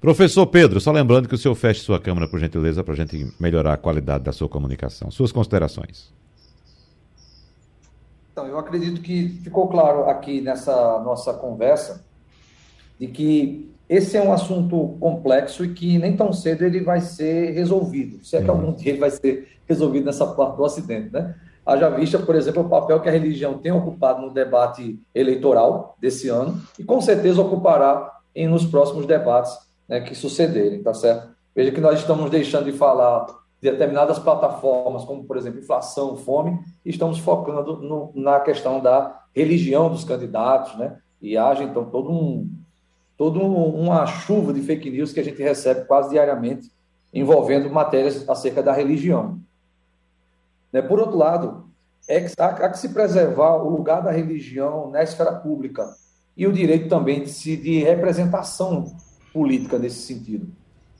Professor 0.01 0.45
Pedro, 0.47 0.81
só 0.81 0.91
lembrando 0.91 1.29
que 1.29 1.35
o 1.35 1.37
senhor 1.37 1.55
feche 1.55 1.79
sua 1.79 1.99
câmera, 1.99 2.27
por 2.27 2.39
gentileza, 2.39 2.83
para 2.83 2.93
a 2.93 2.97
gente 2.97 3.33
melhorar 3.39 3.73
a 3.73 3.77
qualidade 3.77 4.23
da 4.23 4.33
sua 4.33 4.49
comunicação. 4.49 5.09
Suas 5.09 5.31
considerações. 5.31 6.11
Então, 8.33 8.45
eu 8.47 8.57
acredito 8.57 8.99
que 9.01 9.29
ficou 9.43 9.67
claro 9.69 10.09
aqui 10.09 10.41
nessa 10.41 10.99
nossa 10.99 11.33
conversa 11.33 12.03
de 12.99 13.07
que 13.07 13.71
esse 13.87 14.17
é 14.17 14.21
um 14.21 14.33
assunto 14.33 14.97
complexo 14.99 15.63
e 15.63 15.73
que 15.73 15.97
nem 15.99 16.17
tão 16.17 16.33
cedo 16.33 16.65
ele 16.65 16.81
vai 16.81 16.99
ser 16.99 17.51
resolvido. 17.51 18.25
Se 18.25 18.35
é 18.35 18.41
que 18.41 18.49
uhum. 18.49 18.57
algum 18.57 18.73
dia 18.73 18.91
ele 18.91 18.99
vai 18.99 19.11
ser 19.11 19.59
resolvido 19.67 20.05
nessa 20.05 20.25
parte 20.25 20.57
do 20.57 20.65
acidente, 20.65 21.13
né? 21.13 21.35
Haja 21.65 21.89
vista, 21.89 22.19
por 22.19 22.35
exemplo, 22.35 22.63
o 22.63 22.69
papel 22.69 22.99
que 22.99 23.07
a 23.07 23.11
religião 23.11 23.57
tem 23.57 23.71
ocupado 23.71 24.21
no 24.21 24.33
debate 24.33 24.99
eleitoral 25.15 25.95
desse 25.99 26.27
ano 26.27 26.61
e 26.77 26.83
com 26.83 26.99
certeza 26.99 27.41
ocupará 27.41 28.19
em 28.35 28.47
nos 28.47 28.65
próximos 28.65 29.05
debates 29.05 29.57
né, 29.87 30.01
que 30.01 30.13
sucederem, 30.13 30.83
tá 30.83 30.93
certo? 30.93 31.29
Veja 31.55 31.71
que 31.71 31.79
nós 31.79 31.99
estamos 31.99 32.29
deixando 32.29 32.65
de 32.65 32.77
falar 32.77 33.27
de 33.61 33.71
determinadas 33.71 34.19
plataformas, 34.19 35.05
como, 35.05 35.23
por 35.23 35.37
exemplo, 35.37 35.59
inflação, 35.59 36.17
fome, 36.17 36.59
e 36.83 36.89
estamos 36.89 37.19
focando 37.19 37.77
no, 37.77 38.11
na 38.13 38.39
questão 38.41 38.81
da 38.81 39.21
religião 39.33 39.89
dos 39.89 40.03
candidatos, 40.03 40.77
né? 40.77 40.97
E 41.21 41.37
haja, 41.37 41.63
então, 41.63 41.85
todo 41.85 42.11
um, 42.11 42.49
toda 43.17 43.39
uma 43.39 44.05
chuva 44.05 44.51
de 44.51 44.61
fake 44.61 44.89
news 44.89 45.13
que 45.13 45.19
a 45.19 45.23
gente 45.23 45.41
recebe 45.41 45.85
quase 45.85 46.09
diariamente 46.09 46.69
envolvendo 47.13 47.69
matérias 47.69 48.27
acerca 48.27 48.61
da 48.61 48.73
religião. 48.73 49.39
Né? 50.73 50.81
Por 50.81 50.99
outro 50.99 51.15
lado, 51.15 51.65
é 52.07 52.19
que, 52.19 52.33
há, 52.41 52.69
que 52.69 52.79
se 52.79 52.89
preservar 52.89 53.55
o 53.57 53.69
lugar 53.69 54.01
da 54.01 54.11
religião 54.11 54.89
na 54.89 55.03
esfera 55.03 55.31
pública 55.31 55.87
e 56.35 56.47
o 56.47 56.51
direito 56.51 56.89
também 56.89 57.21
de, 57.21 57.29
se, 57.29 57.55
de 57.55 57.83
representação 57.83 58.91
política 59.31 59.77
nesse 59.77 60.01
sentido. 60.01 60.47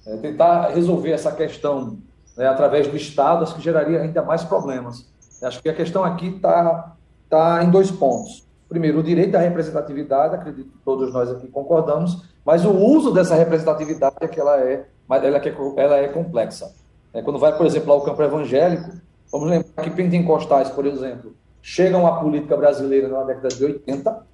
É, 0.05 0.15
tentar 0.17 0.69
resolver 0.69 1.11
essa 1.11 1.31
questão 1.31 1.97
né, 2.37 2.47
através 2.47 2.87
do 2.87 2.95
Estado, 2.95 3.43
acho 3.43 3.55
que 3.55 3.61
geraria 3.61 4.01
ainda 4.01 4.21
mais 4.21 4.43
problemas. 4.43 5.05
Acho 5.41 5.61
que 5.61 5.69
a 5.69 5.73
questão 5.73 6.03
aqui 6.03 6.27
está 6.27 6.95
tá 7.29 7.63
em 7.63 7.69
dois 7.69 7.91
pontos. 7.91 8.47
Primeiro, 8.69 8.99
o 8.99 9.03
direito 9.03 9.35
à 9.35 9.39
representatividade, 9.39 10.35
acredito 10.35 10.69
que 10.71 10.77
todos 10.85 11.11
nós 11.13 11.29
aqui 11.29 11.47
concordamos, 11.47 12.23
mas 12.45 12.65
o 12.65 12.71
uso 12.71 13.11
dessa 13.11 13.35
representatividade 13.35 14.15
é 14.21 14.27
que 14.27 14.39
ela 14.39 14.59
é, 14.59 14.85
ela 15.09 15.37
é, 15.37 15.55
ela 15.77 15.97
é 15.97 16.07
complexa. 16.07 16.73
É, 17.13 17.21
quando 17.21 17.37
vai, 17.37 17.55
por 17.55 17.65
exemplo, 17.65 17.91
ao 17.91 18.03
campo 18.03 18.21
evangélico, 18.23 19.02
Vamos 19.33 19.49
lembrar 19.49 19.83
que 19.83 19.89
pentecostais, 19.89 20.69
por 20.69 20.85
exemplo, 20.85 21.35
chegam 21.59 22.05
à 22.05 22.19
política 22.19 22.55
brasileira 22.55 23.07
na 23.07 23.23
década 23.23 23.47
de 23.47 23.65
80 23.65 24.27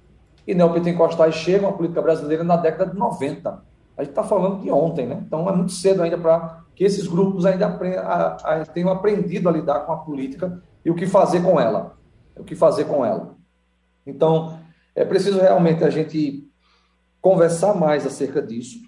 e 0.46 0.54
neopentecostais 0.54 1.36
chegam 1.36 1.70
à 1.70 1.72
política 1.72 2.02
brasileira 2.02 2.44
na 2.44 2.58
década 2.58 2.90
de 2.90 2.98
90. 2.98 3.48
A 3.96 4.02
gente 4.02 4.10
está 4.10 4.22
falando 4.22 4.60
de 4.60 4.70
ontem, 4.70 5.06
né? 5.06 5.22
Então 5.26 5.48
é 5.48 5.56
muito 5.56 5.72
cedo 5.72 6.02
ainda 6.02 6.18
para 6.18 6.64
que 6.74 6.84
esses 6.84 7.06
grupos 7.06 7.46
ainda 7.46 7.78
tenham 8.74 8.90
aprendido 8.90 9.48
a 9.48 9.52
lidar 9.52 9.80
com 9.86 9.92
a 9.92 9.96
política 9.96 10.62
e 10.84 10.90
o 10.90 10.94
que 10.94 11.06
fazer 11.06 11.42
com 11.42 11.58
ela. 11.58 11.96
O 12.36 12.44
que 12.44 12.54
fazer 12.54 12.84
com 12.84 13.02
ela. 13.02 13.34
Então, 14.06 14.58
é 14.94 15.02
preciso 15.02 15.40
realmente 15.40 15.82
a 15.82 15.88
gente 15.88 16.46
conversar 17.22 17.74
mais 17.74 18.06
acerca 18.06 18.42
disso, 18.42 18.78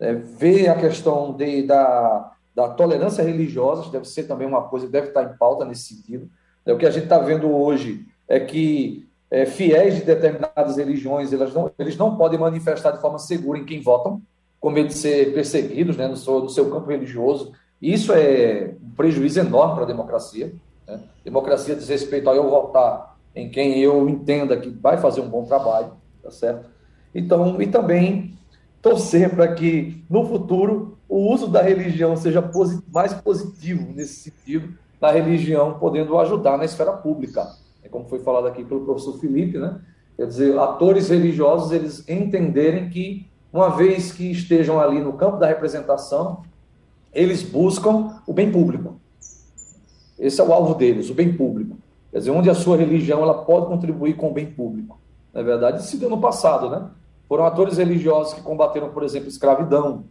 é, 0.00 0.14
ver 0.14 0.68
a 0.68 0.74
questão 0.74 1.34
de, 1.34 1.66
da, 1.66 2.33
da 2.54 2.68
tolerância 2.68 3.24
religiosa, 3.24 3.90
deve 3.90 4.06
ser 4.06 4.24
também 4.24 4.46
uma 4.46 4.62
coisa, 4.62 4.88
deve 4.88 5.08
estar 5.08 5.24
em 5.24 5.36
pauta 5.36 5.64
nesse 5.64 5.94
sentido. 5.94 6.28
É, 6.64 6.72
o 6.72 6.78
que 6.78 6.86
a 6.86 6.90
gente 6.90 7.04
está 7.04 7.18
vendo 7.18 7.50
hoje 7.50 8.06
é 8.28 8.38
que 8.38 9.06
é, 9.30 9.44
fiéis 9.44 9.96
de 9.96 10.02
determinadas 10.02 10.76
religiões, 10.76 11.32
elas 11.32 11.52
não, 11.52 11.70
eles 11.78 11.96
não 11.96 12.16
podem 12.16 12.38
manifestar 12.38 12.92
de 12.92 13.00
forma 13.00 13.18
segura 13.18 13.58
em 13.58 13.64
quem 13.64 13.80
votam, 13.80 14.22
com 14.60 14.70
medo 14.70 14.88
de 14.88 14.94
ser 14.94 15.34
perseguidos 15.34 15.96
né, 15.96 16.06
no, 16.06 16.16
seu, 16.16 16.40
no 16.40 16.48
seu 16.48 16.70
campo 16.70 16.88
religioso. 16.88 17.52
Isso 17.82 18.12
é 18.12 18.74
um 18.82 18.90
prejuízo 18.90 19.40
enorme 19.40 19.74
para 19.74 19.84
a 19.84 19.88
democracia. 19.88 20.54
Né? 20.86 21.00
Democracia 21.24 21.74
diz 21.74 21.88
respeito 21.88 22.30
a 22.30 22.34
eu 22.34 22.48
votar 22.48 23.16
em 23.34 23.50
quem 23.50 23.80
eu 23.80 24.08
entenda 24.08 24.56
que 24.56 24.70
vai 24.70 24.96
fazer 24.96 25.20
um 25.20 25.28
bom 25.28 25.44
trabalho, 25.44 25.92
tá 26.22 26.30
certo? 26.30 26.70
Então, 27.12 27.60
e 27.60 27.66
também 27.66 28.38
torcer 28.80 29.30
para 29.34 29.52
que 29.54 30.04
no 30.08 30.24
futuro 30.26 30.93
o 31.08 31.32
uso 31.32 31.46
da 31.48 31.62
religião 31.62 32.16
seja 32.16 32.42
mais 32.92 33.12
positivo 33.14 33.92
nesse 33.94 34.30
sentido, 34.30 34.74
da 35.00 35.10
religião 35.10 35.78
podendo 35.78 36.18
ajudar 36.18 36.56
na 36.56 36.64
esfera 36.64 36.92
pública. 36.92 37.46
É 37.82 37.88
como 37.88 38.06
foi 38.06 38.20
falado 38.20 38.46
aqui 38.46 38.64
pelo 38.64 38.84
professor 38.84 39.18
Felipe, 39.18 39.58
né? 39.58 39.80
Quer 40.16 40.26
dizer, 40.26 40.58
atores 40.58 41.08
religiosos 41.08 41.72
eles 41.72 42.08
entenderem 42.08 42.88
que 42.88 43.26
uma 43.52 43.68
vez 43.68 44.12
que 44.12 44.30
estejam 44.30 44.80
ali 44.80 45.00
no 45.00 45.12
campo 45.12 45.36
da 45.36 45.46
representação, 45.46 46.42
eles 47.12 47.42
buscam 47.42 48.20
o 48.26 48.32
bem 48.32 48.50
público. 48.50 48.96
Esse 50.18 50.40
é 50.40 50.44
o 50.44 50.52
alvo 50.52 50.74
deles, 50.74 51.10
o 51.10 51.14
bem 51.14 51.36
público. 51.36 51.76
Quer 52.10 52.18
dizer, 52.18 52.30
onde 52.30 52.48
a 52.48 52.54
sua 52.54 52.76
religião 52.76 53.22
ela 53.22 53.44
pode 53.44 53.66
contribuir 53.66 54.16
com 54.16 54.30
o 54.30 54.32
bem 54.32 54.46
público. 54.46 54.98
Na 55.32 55.42
verdade, 55.42 55.80
isso 55.80 55.88
se 55.88 55.96
deu 55.96 56.08
no 56.08 56.20
passado, 56.20 56.70
né? 56.70 56.88
Foram 57.28 57.44
atores 57.44 57.78
religiosos 57.78 58.34
que 58.34 58.40
combateram, 58.40 58.90
por 58.90 59.02
exemplo, 59.02 59.28
escravidão. 59.28 60.04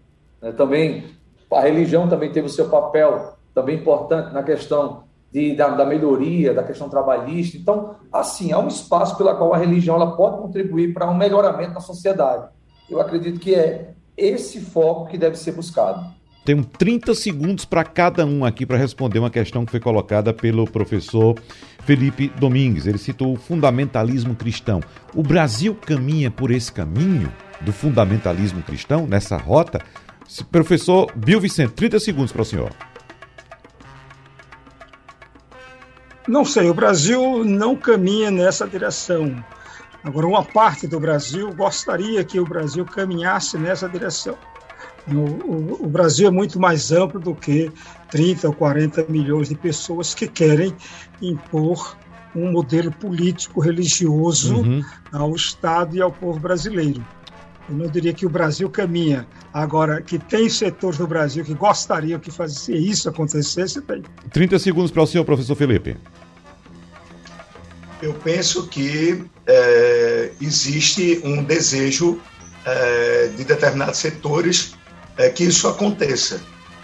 Né? 0.44 0.52
Também 0.52 1.06
a 1.52 1.62
religião 1.62 2.08
também 2.10 2.32
teve 2.32 2.48
o 2.48 2.50
seu 2.50 2.70
papel 2.70 3.38
também 3.54 3.78
importante 3.78 4.34
na 4.34 4.44
questão 4.44 5.04
de, 5.32 5.56
da, 5.56 5.70
da, 5.70 5.86
melhoria, 5.86 6.54
da 6.54 6.64
questão 6.64 6.90
trabalhista. 6.90 7.58
Então, 7.58 7.96
assim, 8.12 8.52
há 8.52 8.60
um 8.60 8.68
espaço 8.68 9.18
pela 9.18 9.36
qual 9.36 9.54
a 9.54 9.58
religião 9.58 9.96
ela 9.96 10.16
pode 10.16 10.38
contribuir 10.38 10.94
para 10.94 11.10
um 11.10 11.16
melhoramento 11.16 11.74
da 11.74 11.80
sociedade. 11.80 12.48
Eu 12.90 13.00
acredito 13.00 13.40
que 13.40 13.56
é 13.56 13.94
esse 14.18 14.60
foco 14.60 15.10
que 15.10 15.18
deve 15.18 15.38
ser 15.38 15.54
buscado. 15.54 16.04
Tenho 16.46 16.66
30 16.66 17.16
segundos 17.16 17.64
para 17.64 17.86
cada 17.86 18.26
um 18.26 18.44
aqui 18.44 18.66
para 18.66 18.78
responder 18.78 19.18
uma 19.18 19.30
questão 19.30 19.64
que 19.64 19.72
foi 19.72 19.80
colocada 19.80 20.34
pelo 20.34 20.66
professor 20.66 21.36
Felipe 21.86 22.28
Domingues. 22.38 22.86
Ele 22.86 22.98
citou 22.98 23.34
o 23.34 23.38
fundamentalismo 23.38 24.36
cristão. 24.36 24.82
O 25.16 25.24
Brasil 25.24 25.74
caminha 25.74 26.30
por 26.30 26.52
esse 26.52 26.72
caminho 26.72 27.32
do 27.62 27.72
fundamentalismo 27.72 28.62
cristão, 28.62 29.08
nessa 29.08 29.38
rota? 29.38 29.80
Professor 30.52 31.12
Bill 31.16 31.40
Vicente, 31.40 31.74
30 31.74 32.00
segundos 32.00 32.32
para 32.32 32.42
o 32.42 32.46
senhor. 32.46 32.72
Não 36.28 36.46
sei, 36.46 36.70
o 36.70 36.74
Brasil 36.74 37.44
não 37.44 37.76
caminha 37.76 38.32
nessa 38.32 38.66
direção. 38.68 39.44
Agora, 40.04 40.28
uma 40.28 40.44
parte 40.44 40.88
do 40.88 41.00
Brasil 41.00 41.54
gostaria 41.54 42.24
que 42.24 42.40
o 42.40 42.46
Brasil 42.46 42.86
caminhasse 42.86 43.58
nessa 43.58 43.88
direção. 43.90 44.38
O, 45.08 45.18
o, 45.18 45.86
o, 45.86 45.90
Brasil 45.90 46.28
é 46.28 46.32
muito 46.32 46.60
mais 46.60 46.92
amplo 46.92 47.20
do 47.20 47.36
que 47.36 47.70
30 48.10 48.48
ou 48.48 48.54
40 48.54 49.06
milhões 49.10 49.50
de 49.50 49.56
pessoas 49.56 50.14
que 50.14 50.28
querem 50.28 50.74
impor 51.22 51.98
um 52.34 52.52
modelo 52.52 52.92
político 52.92 53.60
religioso 53.60 54.62
uhum. 54.62 54.84
ao 55.12 55.36
Estado 55.36 55.96
e 55.96 56.02
ao 56.02 56.12
povo 56.12 56.40
brasileiro. 56.40 57.06
Eu 57.70 57.76
não 57.76 57.88
diria 57.88 58.14
que 58.14 58.26
o 58.26 58.30
Brasil 58.30 58.70
caminha. 58.70 59.28
Agora, 59.54 60.02
que 60.02 60.20
tem 60.20 60.50
setores 60.50 60.98
do 60.98 61.08
Brasil 61.08 61.46
que 61.46 61.54
gostariam 61.54 62.20
que 62.20 62.32
fazia 62.32 62.76
isso 62.76 63.08
acontecesse, 63.08 63.82
tem. 63.82 64.04
30 64.32 64.60
segundos 64.60 64.92
para 64.92 65.02
o 65.02 65.08
senhor, 65.08 65.24
professor 65.24 65.56
Felipe. 65.56 65.96
Eu 68.02 68.14
penso 68.16 68.68
que 68.68 69.24
é, 69.48 70.32
existe 70.42 71.22
um 71.24 71.42
desejo 71.44 72.20
é, 72.66 73.28
de 73.36 73.46
determinados 73.46 73.98
setores 73.98 74.76
é, 75.18 75.30
que 75.30 75.46
isso 75.46 75.68
aconteça. 75.68 76.42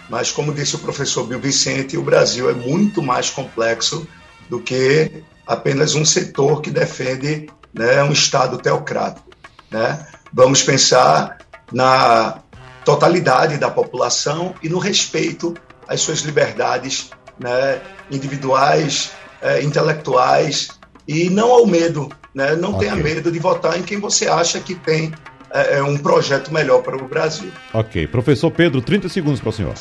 Mas, 0.08 0.32
como 0.32 0.52
disse 0.52 0.76
o 0.76 0.78
professor 0.78 1.26
Bill 1.26 1.38
Vicente, 1.38 1.96
o 1.96 2.02
Brasil 2.02 2.48
é 2.48 2.54
muito 2.54 3.02
mais 3.02 3.30
complexo 3.30 4.06
do 4.48 4.60
que 4.60 5.22
apenas 5.46 5.94
um 5.94 6.04
setor 6.04 6.60
que 6.62 6.70
defende 6.70 7.48
né, 7.72 8.02
um 8.02 8.12
Estado 8.12 8.58
teocrático. 8.58 9.28
Né? 9.70 10.04
Vamos 10.32 10.62
pensar 10.62 11.38
na 11.72 12.38
totalidade 12.84 13.56
da 13.56 13.70
população 13.70 14.54
e 14.62 14.68
no 14.68 14.78
respeito 14.78 15.54
às 15.88 16.00
suas 16.00 16.20
liberdades 16.20 17.10
né, 17.38 17.80
individuais 18.10 19.12
é, 19.42 19.62
intelectuais 19.62 20.68
e 21.06 21.30
não 21.30 21.50
ao 21.50 21.66
medo. 21.66 22.08
Né? 22.34 22.54
Não 22.54 22.74
okay. 22.74 22.88
tenha 22.88 23.02
medo 23.02 23.30
de 23.30 23.38
votar 23.38 23.78
em 23.78 23.82
quem 23.82 23.98
você 23.98 24.28
acha 24.28 24.60
que 24.60 24.74
tem 24.74 25.12
é, 25.50 25.82
um 25.82 25.96
projeto 25.96 26.52
melhor 26.52 26.82
para 26.82 26.96
o 26.96 27.08
Brasil. 27.08 27.50
Ok. 27.72 28.06
Professor 28.06 28.50
Pedro, 28.50 28.80
30 28.80 29.08
segundos 29.08 29.40
para 29.40 29.50
o 29.50 29.52
senhor. 29.52 29.74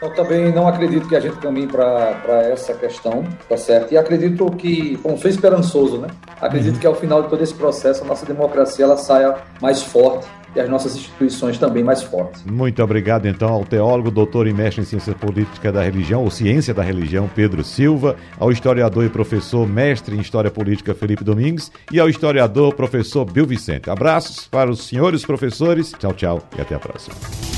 Eu 0.00 0.10
também 0.14 0.52
não 0.52 0.68
acredito 0.68 1.08
que 1.08 1.16
a 1.16 1.20
gente 1.20 1.36
caminhe 1.38 1.66
para 1.66 2.42
essa 2.50 2.72
questão, 2.72 3.24
tá 3.48 3.56
certo? 3.56 3.92
E 3.92 3.98
acredito 3.98 4.46
que, 4.52 4.96
como 4.98 5.18
sou 5.18 5.28
esperançoso, 5.28 5.98
né? 5.98 6.08
Acredito 6.40 6.74
uhum. 6.74 6.80
que 6.80 6.86
ao 6.86 6.94
final 6.94 7.22
de 7.22 7.28
todo 7.28 7.42
esse 7.42 7.54
processo 7.54 8.04
a 8.04 8.06
nossa 8.06 8.24
democracia 8.24 8.84
ela 8.84 8.96
saia 8.96 9.34
mais 9.60 9.82
forte 9.82 10.26
e 10.54 10.60
as 10.60 10.68
nossas 10.68 10.94
instituições 10.94 11.58
também 11.58 11.82
mais 11.82 12.02
fortes. 12.02 12.44
Muito 12.44 12.82
obrigado, 12.82 13.26
então, 13.26 13.48
ao 13.48 13.64
teólogo, 13.64 14.10
doutor 14.10 14.46
e 14.46 14.52
mestre 14.52 14.82
em 14.82 14.84
ciência 14.84 15.14
política 15.14 15.72
da 15.72 15.82
religião, 15.82 16.22
ou 16.22 16.30
ciência 16.30 16.72
da 16.72 16.82
religião, 16.82 17.28
Pedro 17.34 17.62
Silva, 17.64 18.16
ao 18.38 18.50
historiador 18.50 19.04
e 19.04 19.08
professor, 19.08 19.66
mestre 19.68 20.16
em 20.16 20.20
história 20.20 20.50
política, 20.50 20.94
Felipe 20.94 21.24
Domingues, 21.24 21.70
e 21.92 22.00
ao 22.00 22.08
historiador, 22.08 22.74
professor 22.74 23.24
Bill 23.24 23.46
Vicente. 23.46 23.90
Abraços 23.90 24.46
para 24.46 24.70
os 24.70 24.86
senhores 24.86 25.24
professores. 25.24 25.92
Tchau, 25.98 26.12
tchau 26.14 26.42
e 26.56 26.60
até 26.60 26.74
a 26.74 26.78
próxima. 26.78 27.57